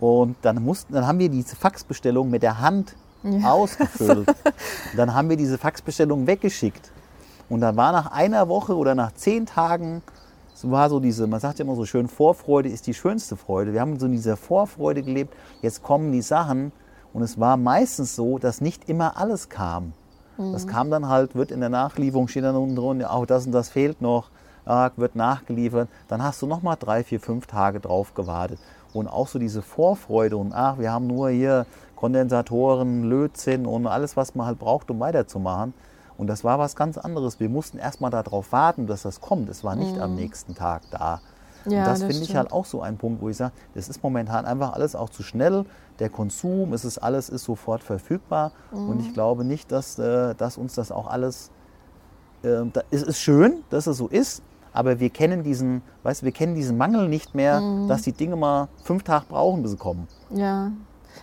Und 0.00 0.36
dann, 0.42 0.62
mussten, 0.62 0.92
dann 0.92 1.06
haben 1.06 1.18
wir 1.18 1.28
diese 1.28 1.56
Faxbestellung 1.56 2.28
mit 2.30 2.42
der 2.42 2.60
Hand 2.60 2.94
Ja. 3.22 3.50
ausgefüllt. 3.52 4.28
dann 4.96 5.14
haben 5.14 5.28
wir 5.30 5.36
diese 5.36 5.58
Faxbestellung 5.58 6.26
weggeschickt. 6.26 6.92
Und 7.48 7.60
dann 7.60 7.76
war 7.76 7.92
nach 7.92 8.12
einer 8.12 8.48
Woche 8.48 8.76
oder 8.76 8.94
nach 8.94 9.12
zehn 9.12 9.46
Tagen, 9.46 10.02
so 10.54 10.70
war 10.70 10.88
so 10.90 11.00
diese, 11.00 11.26
man 11.26 11.40
sagt 11.40 11.58
ja 11.58 11.64
immer 11.64 11.76
so 11.76 11.84
schön, 11.86 12.08
Vorfreude 12.08 12.68
ist 12.68 12.86
die 12.86 12.94
schönste 12.94 13.36
Freude. 13.36 13.72
Wir 13.72 13.80
haben 13.80 13.98
so 13.98 14.06
in 14.06 14.12
dieser 14.12 14.36
Vorfreude 14.36 15.02
gelebt, 15.02 15.34
jetzt 15.62 15.82
kommen 15.82 16.12
die 16.12 16.22
Sachen. 16.22 16.72
Und 17.12 17.22
es 17.22 17.38
war 17.40 17.56
meistens 17.56 18.14
so, 18.16 18.38
dass 18.38 18.60
nicht 18.60 18.88
immer 18.88 19.16
alles 19.16 19.48
kam. 19.48 19.92
Das 20.52 20.66
kam 20.66 20.90
dann 20.90 21.08
halt, 21.08 21.34
wird 21.34 21.50
in 21.50 21.60
der 21.60 21.70
Nachlieferung, 21.70 22.28
steht 22.28 22.44
dann 22.44 22.56
unten 22.56 22.76
drunter, 22.76 23.10
auch 23.10 23.24
das 23.24 23.46
und 23.46 23.52
das 23.52 23.70
fehlt 23.70 24.02
noch, 24.02 24.28
wird 24.66 25.16
nachgeliefert. 25.16 25.88
Dann 26.08 26.22
hast 26.22 26.42
du 26.42 26.46
nochmal 26.46 26.76
drei, 26.78 27.04
vier, 27.04 27.20
fünf 27.20 27.46
Tage 27.46 27.80
drauf 27.80 28.14
gewartet. 28.14 28.58
Und 28.92 29.08
auch 29.08 29.28
so 29.28 29.38
diese 29.38 29.62
Vorfreude 29.62 30.36
und 30.36 30.52
ach, 30.54 30.78
wir 30.78 30.90
haben 30.92 31.06
nur 31.06 31.28
hier 31.30 31.66
Kondensatoren, 31.96 33.04
Lötzinn 33.04 33.66
und 33.66 33.86
alles, 33.86 34.16
was 34.16 34.34
man 34.34 34.46
halt 34.46 34.58
braucht, 34.58 34.90
um 34.90 35.00
weiterzumachen. 35.00 35.74
Und 36.18 36.28
das 36.28 36.44
war 36.44 36.58
was 36.58 36.76
ganz 36.76 36.96
anderes. 36.96 37.40
Wir 37.40 37.48
mussten 37.48 37.78
erstmal 37.78 38.10
darauf 38.10 38.52
warten, 38.52 38.86
dass 38.86 39.02
das 39.02 39.20
kommt. 39.20 39.48
Es 39.50 39.64
war 39.64 39.76
nicht 39.76 39.98
am 39.98 40.14
nächsten 40.14 40.54
Tag 40.54 40.82
da. 40.90 41.20
Ja, 41.66 41.78
und 41.80 41.86
das, 41.86 42.00
das 42.00 42.06
finde 42.06 42.22
ich 42.24 42.34
halt 42.36 42.52
auch 42.52 42.64
so 42.64 42.80
ein 42.80 42.96
Punkt, 42.96 43.20
wo 43.20 43.28
ich 43.28 43.36
sage, 43.36 43.52
das 43.74 43.88
ist 43.88 44.02
momentan 44.02 44.46
einfach 44.46 44.72
alles 44.72 44.94
auch 44.96 45.10
zu 45.10 45.22
schnell. 45.22 45.64
Der 45.98 46.08
Konsum, 46.08 46.72
es 46.72 46.84
ist 46.84 46.98
alles 46.98 47.28
ist 47.28 47.44
sofort 47.44 47.82
verfügbar. 47.82 48.52
Und 48.70 48.94
Mhm. 48.94 49.00
ich 49.00 49.12
glaube 49.12 49.44
nicht, 49.44 49.70
dass, 49.72 49.98
äh, 49.98 50.34
dass 50.34 50.56
uns 50.56 50.74
das 50.74 50.90
auch 50.90 51.06
alles. 51.06 51.50
Äh, 52.42 52.64
es 52.90 53.02
ist 53.02 53.18
schön, 53.18 53.62
dass 53.70 53.86
es 53.86 53.96
so 53.98 54.08
ist, 54.08 54.42
aber 54.76 55.00
wir 55.00 55.10
kennen 55.10 55.42
diesen, 55.42 55.82
weißt, 56.02 56.22
du, 56.22 56.26
wir 56.26 56.32
kennen 56.32 56.54
diesen 56.54 56.76
Mangel 56.76 57.08
nicht 57.08 57.34
mehr, 57.34 57.60
Mhm. 57.60 57.88
dass 57.88 58.02
die 58.02 58.12
Dinge 58.12 58.36
mal 58.36 58.68
fünf 58.84 59.02
Tage 59.02 59.24
brauchen, 59.28 59.62
bis 59.62 59.72
sie 59.72 59.76
kommen. 59.76 60.06
ja. 60.30 60.70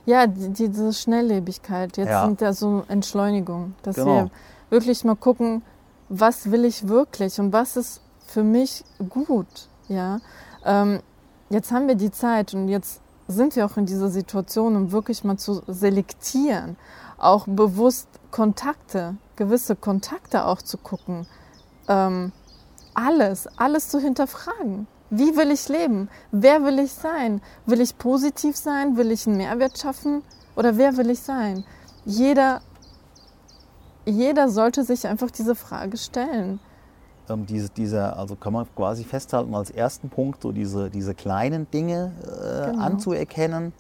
Ja, 0.08 0.26
die, 0.26 0.50
diese 0.50 0.92
Schnelllebigkeit. 0.92 1.98
Jetzt 1.98 2.10
Ja. 2.10 2.26
sind 2.26 2.42
ja 2.42 2.52
so 2.52 2.84
Entschleunigung, 2.88 3.76
dass 3.84 3.96
Genau. 3.98 4.08
wir 4.16 4.30
wirklich 4.72 5.04
mal 5.06 5.16
gucken, 5.16 5.62
was 6.10 6.50
will 6.52 6.66
ich 6.66 6.88
wirklich 6.88 7.40
und 7.40 7.54
was 7.54 7.78
ist 7.78 8.02
für 8.26 8.44
mich 8.44 8.84
gut. 9.10 9.70
Ja, 9.88 10.18
ähm, 10.66 11.00
jetzt 11.52 11.72
haben 11.72 11.88
wir 11.88 11.94
die 11.96 12.10
Zeit 12.10 12.56
und 12.56 12.70
jetzt 12.70 13.02
sind 13.28 13.56
wir 13.56 13.68
auch 13.68 13.78
in 13.78 13.86
dieser 13.86 14.10
Situation, 14.10 14.76
um 14.76 14.92
wirklich 14.92 15.24
mal 15.24 15.38
zu 15.38 15.62
selektieren, 15.68 16.76
auch 17.20 17.46
bewusst 17.48 18.08
Kontakte, 18.32 19.16
gewisse 19.36 19.76
Kontakte 19.76 20.46
auch 20.48 20.62
zu 20.64 20.78
gucken, 20.80 21.28
ähm, 21.88 22.32
alles, 22.96 23.48
alles 23.58 23.90
zu 23.90 24.00
hinterfragen. 24.00 24.88
Wie 25.10 25.36
will 25.38 25.52
ich 25.52 25.70
leben? 25.70 26.10
Wer 26.32 26.64
will 26.64 26.80
ich 26.80 26.92
sein? 26.92 27.42
Will 27.66 27.82
ich 27.82 27.98
positiv 27.98 28.58
sein? 28.58 28.98
Will 28.98 29.12
ich 29.12 29.28
einen 29.28 29.38
Mehrwert 29.38 29.78
schaffen? 29.78 30.24
Oder 30.56 30.78
wer 30.78 30.98
will 30.98 31.10
ich 31.10 31.20
sein? 31.20 31.64
Jeder, 32.06 32.62
jeder 34.06 34.50
sollte 34.50 34.84
sich 34.84 35.08
einfach 35.08 35.32
diese 35.32 35.56
Frage 35.56 35.98
stellen. 35.98 36.60
Ähm, 37.30 37.46
diese, 37.46 37.70
dieser, 37.70 38.18
also 38.18 38.36
kann 38.36 38.54
man 38.54 38.66
quasi 38.76 39.04
festhalten 39.04 39.56
als 39.56 39.70
ersten 39.70 40.10
Punkt, 40.10 40.42
so 40.42 40.52
diese, 40.52 40.90
diese 40.90 41.14
kleinen 41.16 41.70
Dinge 41.72 42.12
äh, 42.24 42.72
Genau. 42.72 42.84
anzuerkennen. 42.84 43.72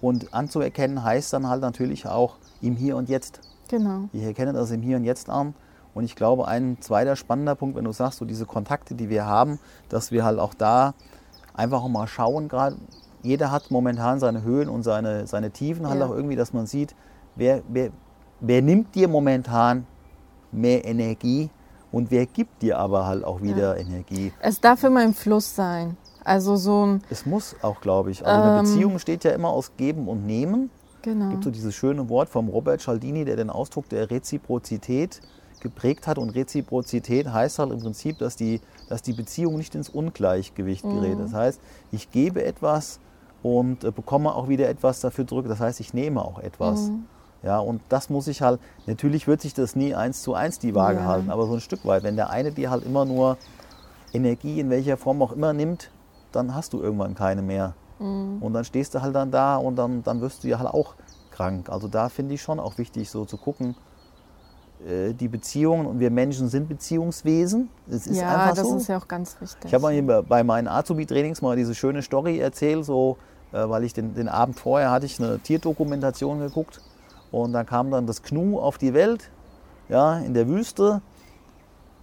Und 0.00 0.32
anzuerkennen 0.32 1.02
heißt 1.02 1.32
dann 1.32 1.48
halt 1.48 1.60
natürlich 1.60 2.06
auch 2.06 2.36
im 2.60 2.76
Hier 2.76 2.96
und 2.96 3.08
Jetzt. 3.08 3.40
Genau. 3.68 4.08
Ich 4.12 4.22
erkenne 4.22 4.52
das 4.52 4.70
im 4.70 4.80
Hier 4.82 4.96
und 4.96 5.04
Jetzt 5.04 5.28
an. 5.28 5.54
Und 5.98 6.04
ich 6.04 6.14
glaube, 6.14 6.46
ein 6.46 6.80
zweiter 6.80 7.16
spannender 7.16 7.56
Punkt, 7.56 7.74
wenn 7.76 7.84
du 7.84 7.90
sagst, 7.90 8.20
so 8.20 8.24
diese 8.24 8.46
Kontakte, 8.46 8.94
die 8.94 9.08
wir 9.08 9.26
haben, 9.26 9.58
dass 9.88 10.12
wir 10.12 10.24
halt 10.24 10.38
auch 10.38 10.54
da 10.54 10.94
einfach 11.54 11.86
mal 11.88 12.06
schauen, 12.06 12.46
gerade 12.46 12.76
jeder 13.24 13.50
hat 13.50 13.72
momentan 13.72 14.20
seine 14.20 14.44
Höhen 14.44 14.68
und 14.68 14.84
seine, 14.84 15.26
seine 15.26 15.50
Tiefen, 15.50 15.88
halt 15.88 15.98
Ja. 15.98 16.06
auch 16.06 16.12
irgendwie, 16.12 16.36
dass 16.36 16.52
man 16.52 16.66
sieht, 16.68 16.94
wer, 17.34 17.62
wer, 17.68 17.90
wer 18.38 18.62
nimmt 18.62 18.94
dir 18.94 19.08
momentan 19.08 19.88
mehr 20.52 20.84
Energie 20.84 21.50
und 21.90 22.12
wer 22.12 22.26
gibt 22.26 22.62
dir 22.62 22.78
aber 22.78 23.04
halt 23.04 23.24
auch 23.24 23.42
wieder 23.42 23.76
Energie. 23.76 24.32
Es 24.38 24.60
darf 24.60 24.84
immer 24.84 25.02
im 25.02 25.14
Fluss 25.14 25.52
sein. 25.56 25.96
Also 26.22 26.54
so 26.54 26.86
ein, 26.86 27.02
Es 27.10 27.26
muss 27.26 27.56
auch, 27.60 27.80
glaube 27.80 28.12
ich. 28.12 28.24
Also 28.24 28.40
eine 28.40 28.56
Ähm. 28.56 28.62
Beziehung 28.64 28.98
steht 29.00 29.24
ja 29.24 29.32
immer 29.32 29.48
aus 29.48 29.72
Geben 29.76 30.06
und 30.06 30.24
Nehmen. 30.26 30.70
Genau. 31.02 31.24
Es 31.24 31.30
gibt 31.32 31.44
so 31.44 31.50
dieses 31.50 31.74
schöne 31.74 32.08
Wort 32.08 32.28
vom 32.28 32.48
Robert 32.48 32.80
Cialdini, 32.82 33.24
der 33.24 33.34
den 33.34 33.50
Ausdruck 33.50 33.88
der 33.88 34.12
Reziprozität 34.12 35.20
geprägt 35.60 36.06
hat. 36.06 36.18
Und 36.18 36.30
Reziprozität 36.30 37.32
heißt 37.32 37.58
halt 37.58 37.72
im 37.72 37.80
Prinzip, 37.80 38.18
dass 38.18 38.36
die, 38.36 38.60
dass 38.88 39.02
die 39.02 39.12
Beziehung 39.12 39.56
nicht 39.56 39.74
ins 39.74 39.88
Ungleichgewicht 39.88 40.88
gerät. 40.90 41.18
Das 41.18 41.32
heißt, 41.32 41.60
ich 41.92 42.10
gebe 42.10 42.44
etwas 42.44 43.00
und 43.42 43.84
äh, 43.84 43.90
bekomme 43.90 44.34
auch 44.34 44.48
wieder 44.48 44.68
etwas 44.68 45.00
dafür 45.00 45.26
zurück. 45.26 45.46
Das 45.48 45.60
heißt, 45.60 45.80
ich 45.80 45.94
nehme 45.94 46.22
auch 46.22 46.38
etwas. 46.38 46.92
Ja, 47.42 47.60
und 47.60 47.80
das 47.88 48.10
muss 48.10 48.26
ich 48.26 48.42
halt, 48.42 48.60
natürlich 48.86 49.28
wird 49.28 49.40
sich 49.40 49.54
das 49.54 49.76
nie 49.76 49.94
eins 49.94 50.22
zu 50.22 50.34
eins 50.34 50.58
die 50.58 50.74
Waage 50.74 50.98
Ja. 51.00 51.06
halten, 51.06 51.30
aber 51.30 51.46
so 51.46 51.54
ein 51.54 51.60
Stück 51.60 51.84
weit. 51.84 52.02
Wenn 52.02 52.16
der 52.16 52.30
eine 52.30 52.50
dir 52.50 52.70
halt 52.70 52.84
immer 52.84 53.04
nur 53.04 53.36
Energie 54.12 54.58
in 54.58 54.70
welcher 54.70 54.96
Form 54.96 55.22
auch 55.22 55.32
immer 55.32 55.52
nimmt, 55.52 55.90
dann 56.32 56.54
hast 56.54 56.72
du 56.72 56.82
irgendwann 56.82 57.14
keine 57.14 57.42
mehr. 57.42 57.74
Und 58.40 58.52
dann 58.54 58.64
stehst 58.64 58.94
du 58.94 59.02
halt 59.02 59.14
dann 59.14 59.30
da 59.30 59.56
und 59.56 59.76
dann, 59.76 60.02
dann 60.02 60.20
wirst 60.20 60.44
du 60.44 60.48
ja 60.48 60.58
halt 60.58 60.68
auch 60.68 60.94
krank. 61.30 61.68
Also 61.68 61.88
da 61.88 62.08
finde 62.08 62.34
ich 62.34 62.42
schon 62.42 62.60
auch 62.60 62.78
wichtig, 62.78 63.10
so 63.10 63.24
zu 63.24 63.36
gucken, 63.36 63.74
die 65.12 65.28
Beziehungen 65.28 65.86
und 65.86 65.98
wir 66.00 66.10
Menschen 66.10 66.48
sind 66.48 66.68
Beziehungswesen. 66.68 67.68
Es 67.90 68.06
ist 68.06 68.18
ja, 68.20 68.28
einfach 68.28 68.54
das 68.54 68.68
so. 68.68 68.76
ist 68.76 68.88
ja 68.88 68.98
auch 68.98 69.08
ganz 69.08 69.36
wichtig. 69.40 69.64
Ich 69.64 69.74
habe 69.74 69.82
mal 69.82 69.92
hier 69.92 70.22
bei- 70.22 70.44
meinen 70.44 70.68
Azubi-Trainings 70.68 71.42
mal 71.42 71.56
diese 71.56 71.74
schöne 71.74 72.00
Story 72.02 72.38
erzählt, 72.38 72.84
so, 72.84 73.16
äh, 73.52 73.68
weil 73.68 73.82
ich 73.84 73.92
den, 73.92 74.14
den 74.14 74.28
Abend 74.28 74.58
vorher 74.58 74.90
hatte 74.90 75.06
ich 75.06 75.20
eine 75.20 75.40
Tierdokumentation 75.40 76.38
geguckt 76.38 76.80
und 77.32 77.52
da 77.52 77.64
kam 77.64 77.90
dann 77.90 78.06
das 78.06 78.22
Gnu 78.22 78.58
auf 78.60 78.78
die 78.78 78.94
Welt, 78.94 79.30
ja, 79.88 80.18
in 80.18 80.32
der 80.32 80.46
Wüste. 80.48 81.02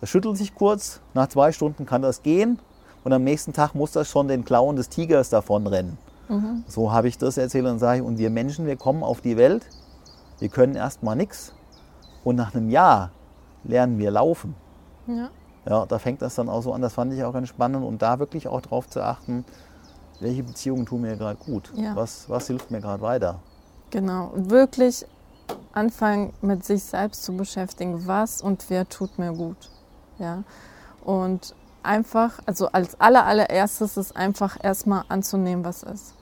Das 0.02 0.10
schüttelt 0.10 0.36
sich 0.38 0.54
kurz, 0.54 1.00
nach 1.14 1.28
zwei 1.30 1.52
Stunden 1.54 1.86
kann 1.86 2.02
das 2.02 2.22
gehen 2.24 2.60
und 3.04 3.14
am 3.14 3.24
nächsten 3.24 3.54
Tag 3.54 3.74
muss 3.74 3.94
das 3.94 4.10
schon 4.10 4.28
den 4.28 4.44
Klauen 4.44 4.76
des 4.76 4.90
Tigers 4.90 5.30
davonrennen. 5.30 5.98
So 6.68 6.92
habe 6.92 7.08
ich 7.08 7.18
das 7.18 7.38
erzählt 7.38 7.66
und 7.68 7.80
sage 7.80 8.00
ich, 8.02 8.06
und 8.06 8.18
wir 8.18 8.30
Menschen, 8.30 8.66
wir 8.66 8.76
kommen 8.76 9.02
auf 9.04 9.22
die 9.22 9.38
Welt, 9.38 9.66
wir 10.40 10.50
können 10.50 10.76
erstmal 10.76 11.16
nichts 11.16 11.54
und 12.26 12.36
nach 12.36 12.54
einem 12.54 12.70
Jahr 12.70 13.12
lernen 13.64 13.98
wir 13.98 14.12
laufen. 14.12 14.56
ja. 15.08 15.30
Ja, 15.68 15.84
da 15.88 15.98
fängt 15.98 16.22
das 16.22 16.36
dann 16.36 16.48
auch 16.48 16.62
so 16.62 16.74
an. 16.74 16.82
Das 16.84 16.94
fand 16.94 17.12
ich 17.12 17.24
auch 17.24 17.34
ganz 17.34 17.48
spannend 17.50 17.84
und 17.84 18.00
da 18.00 18.20
wirklich 18.20 18.48
auch 18.48 18.62
darauf 18.62 18.88
zu 18.88 19.02
achten, 19.02 19.44
welche 20.20 20.44
Beziehungen 20.44 20.86
tun 20.86 21.02
mir 21.02 21.18
gerade 21.18 21.40
gut, 21.44 21.72
Ja. 21.76 21.96
was, 21.96 22.30
was 22.30 22.46
hilft 22.46 22.70
mir 22.70 22.82
gerade 22.82 23.02
weiter. 23.02 23.40
Genau, 23.90 24.32
wirklich 24.36 25.08
anfangen 25.74 26.34
mit 26.42 26.64
sich 26.64 26.84
selbst 26.84 27.24
zu 27.24 27.36
beschäftigen, 27.36 28.06
was 28.06 28.44
und 28.44 28.66
wer 28.70 28.88
tut 28.88 29.18
mir 29.18 29.34
gut. 29.34 29.58
Ja. 30.20 30.44
Und 31.04 31.56
einfach, 31.82 32.34
also 32.46 32.68
als 32.68 33.02
aller, 33.02 33.26
allererstes 33.26 33.98
ist 33.98 34.16
einfach 34.16 34.58
erstmal 34.64 35.04
anzunehmen, 35.10 35.66
was 35.66 35.82
ist. 35.82 36.14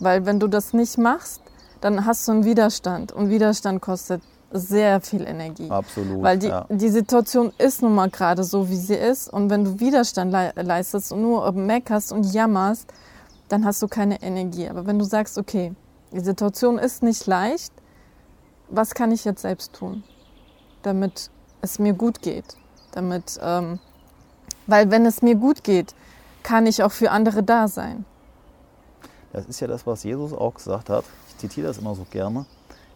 Weil 0.00 0.26
wenn 0.26 0.38
du 0.38 0.48
das 0.48 0.74
nicht 0.74 0.98
machst, 0.98 1.40
dann 1.80 2.04
hast 2.04 2.28
du 2.28 2.32
einen 2.32 2.44
Widerstand 2.44 3.10
und 3.12 3.30
Widerstand 3.30 3.80
kostet 3.80 4.20
sehr 4.52 5.00
viel 5.00 5.26
Energie. 5.26 5.70
Absolut. 5.70 6.22
Weil 6.22 6.38
die, 6.38 6.48
ja. 6.48 6.66
die 6.68 6.88
Situation 6.88 7.52
ist 7.58 7.82
nun 7.82 7.94
mal 7.94 8.10
gerade 8.10 8.44
so, 8.44 8.68
wie 8.68 8.76
sie 8.76 8.94
ist. 8.94 9.32
Und 9.32 9.50
wenn 9.50 9.64
du 9.64 9.80
Widerstand 9.80 10.30
lei- 10.32 10.52
leistest 10.54 11.12
und 11.12 11.22
nur 11.22 11.50
meckerst 11.52 12.12
und 12.12 12.32
jammerst, 12.32 12.92
dann 13.48 13.64
hast 13.64 13.82
du 13.82 13.88
keine 13.88 14.22
Energie. 14.22 14.68
Aber 14.68 14.86
wenn 14.86 14.98
du 14.98 15.04
sagst, 15.04 15.38
okay, 15.38 15.74
die 16.12 16.20
Situation 16.20 16.78
ist 16.78 17.02
nicht 17.02 17.26
leicht, 17.26 17.72
was 18.68 18.94
kann 18.94 19.12
ich 19.12 19.24
jetzt 19.24 19.42
selbst 19.42 19.72
tun, 19.74 20.02
damit 20.82 21.30
es 21.60 21.78
mir 21.78 21.92
gut 21.92 22.22
geht? 22.22 22.56
Damit, 22.92 23.38
ähm, 23.42 23.78
weil 24.66 24.90
wenn 24.90 25.06
es 25.06 25.22
mir 25.22 25.34
gut 25.34 25.64
geht, 25.64 25.94
kann 26.42 26.66
ich 26.66 26.82
auch 26.82 26.92
für 26.92 27.10
andere 27.10 27.42
da 27.42 27.68
sein. 27.68 28.04
Das 29.32 29.46
ist 29.46 29.60
ja 29.60 29.66
das, 29.66 29.86
was 29.86 30.04
Jesus 30.04 30.32
auch 30.32 30.54
gesagt 30.54 30.90
hat. 30.90 31.04
Ich 31.28 31.38
zitiere 31.38 31.68
das 31.68 31.78
immer 31.78 31.94
so 31.94 32.06
gerne. 32.10 32.44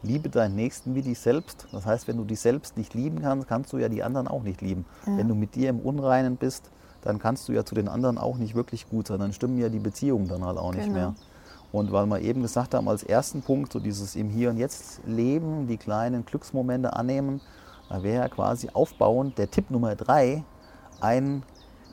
Liebe 0.06 0.28
deinen 0.28 0.54
Nächsten 0.56 0.94
wie 0.94 1.02
dich 1.02 1.18
selbst. 1.18 1.66
Das 1.72 1.84
heißt, 1.84 2.08
wenn 2.08 2.16
du 2.16 2.24
dich 2.24 2.40
selbst 2.40 2.76
nicht 2.76 2.94
lieben 2.94 3.20
kannst, 3.20 3.48
kannst 3.48 3.72
du 3.72 3.78
ja 3.78 3.88
die 3.88 4.02
anderen 4.02 4.28
auch 4.28 4.42
nicht 4.42 4.60
lieben. 4.62 4.84
Ja. 5.06 5.18
Wenn 5.18 5.28
du 5.28 5.34
mit 5.34 5.54
dir 5.54 5.70
im 5.70 5.80
Unreinen 5.80 6.36
bist, 6.36 6.70
dann 7.02 7.18
kannst 7.18 7.48
du 7.48 7.52
ja 7.52 7.64
zu 7.64 7.74
den 7.74 7.88
anderen 7.88 8.18
auch 8.18 8.36
nicht 8.36 8.54
wirklich 8.54 8.88
gut 8.88 9.08
sein. 9.08 9.18
Dann 9.18 9.32
stimmen 9.32 9.58
ja 9.58 9.68
die 9.68 9.78
Beziehungen 9.78 10.28
dann 10.28 10.44
halt 10.44 10.58
auch 10.58 10.72
nicht 10.72 10.84
Genau. 10.86 10.94
mehr. 10.94 11.14
Und 11.72 11.92
weil 11.92 12.06
wir 12.06 12.20
eben 12.20 12.42
gesagt 12.42 12.74
haben, 12.74 12.88
als 12.88 13.02
ersten 13.02 13.42
Punkt, 13.42 13.72
so 13.72 13.80
dieses 13.80 14.16
im 14.16 14.28
Hier 14.30 14.50
und 14.50 14.56
Jetzt 14.56 15.00
leben, 15.06 15.66
die 15.66 15.76
kleinen 15.76 16.24
Glücksmomente 16.24 16.94
annehmen, 16.94 17.40
da 17.88 18.02
wäre 18.02 18.22
ja 18.22 18.28
quasi 18.28 18.70
aufbauend 18.72 19.36
der 19.38 19.50
Tipp 19.50 19.70
Nummer 19.70 19.94
drei 19.94 20.42
ein 21.00 21.42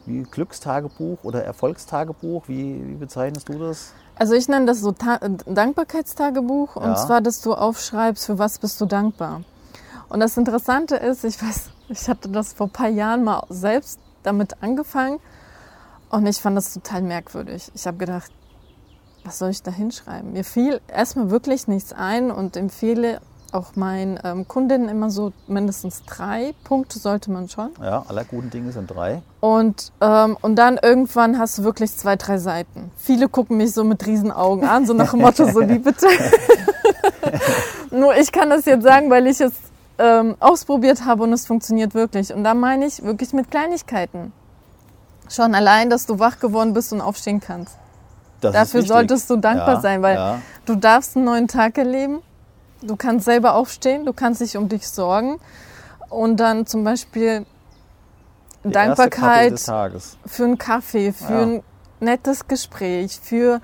wie 0.05 0.23
Glückstagebuch 0.23 1.23
oder 1.23 1.43
Erfolgstagebuch. 1.43 2.47
Wie, 2.47 2.87
wie 2.87 2.95
bezeichnest 2.95 3.49
du 3.49 3.57
das? 3.59 3.93
Also 4.15 4.35
ich 4.35 4.47
nenne 4.47 4.65
das 4.67 4.79
so 4.79 4.91
Ta 4.91 5.19
Dankbarkeitstagebuch 5.19 6.75
und 6.75 6.83
Ja. 6.83 6.95
zwar, 6.95 7.21
dass 7.21 7.41
du 7.41 7.53
aufschreibst, 7.53 8.25
für 8.25 8.37
was 8.37 8.59
bist 8.59 8.79
du 8.79 8.85
dankbar. 8.85 9.41
Und 10.09 10.19
das 10.19 10.37
Interessante 10.37 10.95
ist, 10.95 11.23
ich 11.23 11.41
weiß, 11.41 11.69
ich 11.89 12.07
hatte 12.07 12.29
das 12.29 12.53
vor 12.53 12.67
ein 12.67 12.71
paar 12.71 12.89
Jahren 12.89 13.23
mal 13.23 13.43
selbst 13.49 13.99
damit 14.21 14.61
angefangen 14.61 15.19
und 16.09 16.25
ich 16.27 16.39
fand 16.39 16.55
das 16.55 16.73
total 16.73 17.01
merkwürdig. 17.01 17.71
Ich 17.73 17.87
habe 17.87 17.97
gedacht, 17.97 18.31
was 19.23 19.39
soll 19.39 19.49
ich 19.49 19.63
da 19.63 19.71
hinschreiben? 19.71 20.33
Mir 20.33 20.43
fiel 20.43 20.81
erstmal 20.87 21.31
wirklich 21.31 21.67
nichts 21.67 21.93
ein 21.93 22.29
und 22.29 22.55
empfehle 22.55 23.19
auch 23.53 23.75
meinen 23.75 24.19
ähm, 24.23 24.47
Kundinnen 24.47 24.89
immer 24.89 25.09
so 25.09 25.31
mindestens 25.47 26.03
drei 26.05 26.53
Punkte 26.63 26.99
sollte 26.99 27.31
man 27.31 27.49
schon. 27.49 27.69
Ja, 27.81 28.03
aller 28.07 28.23
guten 28.23 28.49
Dinge 28.49 28.71
sind 28.71 28.87
drei. 28.87 29.21
Und, 29.39 29.91
ähm, 30.01 30.37
und 30.41 30.55
dann 30.55 30.79
irgendwann 30.81 31.37
hast 31.39 31.57
du 31.57 31.63
wirklich 31.63 31.95
zwei, 31.95 32.15
drei 32.15 32.37
Seiten. 32.37 32.91
Viele 32.97 33.29
gucken 33.29 33.57
mich 33.57 33.73
so 33.73 33.83
mit 33.83 34.05
Riesenaugen 34.05 34.67
an, 34.67 34.85
so 34.85 34.93
nach 34.93 35.11
dem 35.11 35.21
Motto, 35.21 35.45
so 35.47 35.67
wie 35.67 35.79
bitte. 35.79 36.07
Nur 37.91 38.15
ich 38.15 38.31
kann 38.31 38.49
das 38.49 38.65
jetzt 38.65 38.83
sagen, 38.83 39.09
weil 39.09 39.27
ich 39.27 39.39
es 39.39 39.53
ähm, 39.99 40.35
ausprobiert 40.39 41.05
habe 41.05 41.23
und 41.23 41.33
es 41.33 41.45
funktioniert 41.45 41.93
wirklich. 41.93 42.33
Und 42.33 42.43
da 42.43 42.53
meine 42.53 42.85
ich 42.85 43.03
wirklich 43.03 43.33
mit 43.33 43.51
Kleinigkeiten. 43.51 44.33
Schon 45.29 45.55
allein, 45.55 45.89
dass 45.89 46.05
du 46.05 46.19
wach 46.19 46.39
geworden 46.39 46.73
bist 46.73 46.91
und 46.93 47.01
aufstehen 47.01 47.39
kannst. 47.39 47.77
Das 48.41 48.53
Dafür 48.53 48.81
solltest 48.81 49.29
du 49.29 49.37
dankbar 49.37 49.75
Ja, 49.75 49.81
sein, 49.81 50.01
weil 50.01 50.15
ja. 50.15 50.39
du 50.65 50.75
darfst 50.75 51.15
einen 51.15 51.25
neuen 51.25 51.47
Tag 51.47 51.77
erleben. 51.77 52.21
Du 52.83 52.95
kannst 52.95 53.25
selber 53.25 53.55
aufstehen, 53.55 54.05
du 54.05 54.13
kannst 54.13 54.41
dich 54.41 54.57
um 54.57 54.67
dich 54.69 54.87
sorgen. 54.87 55.39
Und 56.09 56.37
dann 56.37 56.67
zum 56.67 56.83
Beispiel 56.83 57.45
Kaffee 58.61 58.71
Dankbarkeit 58.71 59.59
für 60.25 60.43
einen 60.43 60.57
Kaffee, 60.57 61.11
für 61.11 61.33
Ja. 61.33 61.41
ein 61.41 61.63
nettes 61.99 62.47
Gespräch, 62.47 63.19
für 63.21 63.61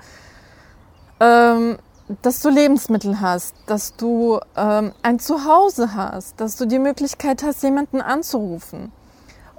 ähm, 1.20 1.78
dass 2.22 2.40
du 2.40 2.48
Lebensmittel 2.48 3.20
hast, 3.20 3.54
dass 3.66 3.94
du 3.94 4.40
ähm, 4.56 4.92
ein 5.02 5.20
Zuhause 5.20 5.94
hast, 5.94 6.40
dass 6.40 6.56
du 6.56 6.66
die 6.66 6.78
Möglichkeit 6.80 7.42
hast, 7.44 7.62
jemanden 7.62 8.00
anzurufen. 8.00 8.90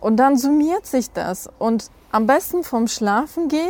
Und 0.01 0.17
dann 0.17 0.37
summiert 0.37 0.85
sich 0.85 1.11
das. 1.11 1.47
Und 1.59 1.89
am 2.11 2.25
besten 2.27 2.63
vom 2.63 2.87
Schlafen 2.87 3.47
gehen, 3.47 3.69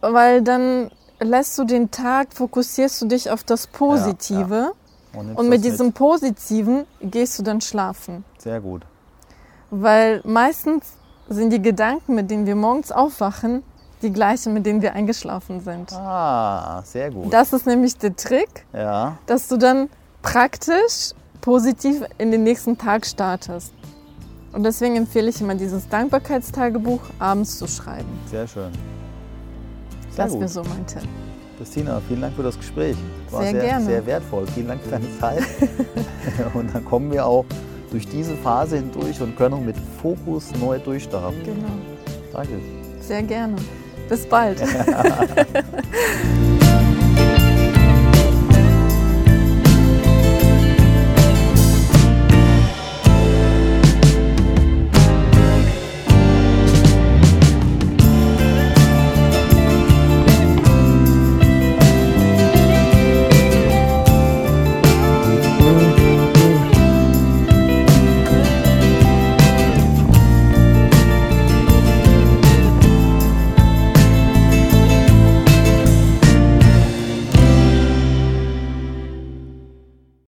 weil 0.00 0.42
dann 0.42 0.90
lässt 1.24 1.58
du 1.58 1.64
den 1.64 1.90
Tag, 1.90 2.32
fokussierst 2.32 3.00
du 3.02 3.06
dich 3.06 3.30
auf 3.30 3.44
das 3.44 3.66
Positive. 3.66 4.72
nimmst 5.14 5.38
Und 5.38 5.48
mit 5.48 5.64
das 5.64 5.72
diesem 5.72 5.92
Positiven 5.92 6.86
gehst 7.00 7.38
du 7.38 7.42
dann 7.42 7.60
schlafen. 7.60 8.24
Sehr 8.38 8.60
gut. 8.60 8.82
Weil 9.70 10.20
meistens 10.24 10.84
sind 11.28 11.50
die 11.50 11.62
Gedanken, 11.62 12.14
mit 12.14 12.30
denen 12.30 12.46
wir 12.46 12.56
morgens 12.56 12.92
aufwachen, 12.92 13.62
die 14.02 14.12
gleichen, 14.12 14.52
mit 14.52 14.66
denen 14.66 14.82
wir 14.82 14.94
eingeschlafen 14.94 15.60
sind. 15.60 15.92
Ah, 15.92 16.82
sehr 16.84 17.10
gut. 17.10 17.32
Das 17.32 17.52
ist 17.52 17.66
nämlich 17.66 17.96
der 17.96 18.16
Trick, 18.16 18.66
ja, 18.72 19.16
dass 19.26 19.48
du 19.48 19.56
dann 19.56 19.88
praktisch 20.22 21.12
positiv 21.40 22.02
in 22.18 22.30
den 22.30 22.42
nächsten 22.42 22.76
Tag 22.78 23.06
startest. 23.06 23.72
Und 24.52 24.64
deswegen 24.64 24.96
empfehle 24.96 25.30
ich 25.30 25.40
immer 25.40 25.54
dieses 25.54 25.88
Dankbarkeitstagebuch 25.88 27.00
abends 27.18 27.58
zu 27.58 27.66
schreiben. 27.66 28.08
sehr 28.30 28.46
schön. 28.46 28.70
Sehr 30.14 30.24
Das 30.26 30.34
wäre 30.34 30.48
so 30.48 30.62
mein 30.64 30.86
Tipp. 30.86 31.02
Christina, 31.58 32.00
vielen 32.08 32.22
Dank 32.22 32.34
für 32.34 32.42
das 32.42 32.58
Gespräch. 32.58 32.96
War 33.30 33.42
Sehr 33.42 33.52
sehr, 33.52 33.62
gerne. 33.62 33.84
sehr 33.84 34.06
wertvoll. 34.06 34.46
Vielen 34.48 34.68
Dank 34.68 34.82
für 34.82 34.90
deine 34.90 35.18
Zeit. 35.18 35.44
und 36.54 36.74
dann 36.74 36.84
kommen 36.84 37.12
wir 37.12 37.24
auch 37.24 37.44
durch 37.90 38.08
diese 38.08 38.34
Phase 38.36 38.76
hindurch 38.76 39.20
und 39.20 39.36
können 39.36 39.64
mit 39.64 39.76
Fokus 40.00 40.50
neu 40.60 40.78
durchstarten. 40.78 41.42
Genau. 41.44 41.68
Danke. 42.32 42.58
Sehr 43.00 43.22
gerne. 43.22 43.56
Bis 44.08 44.26
bald. 44.26 44.60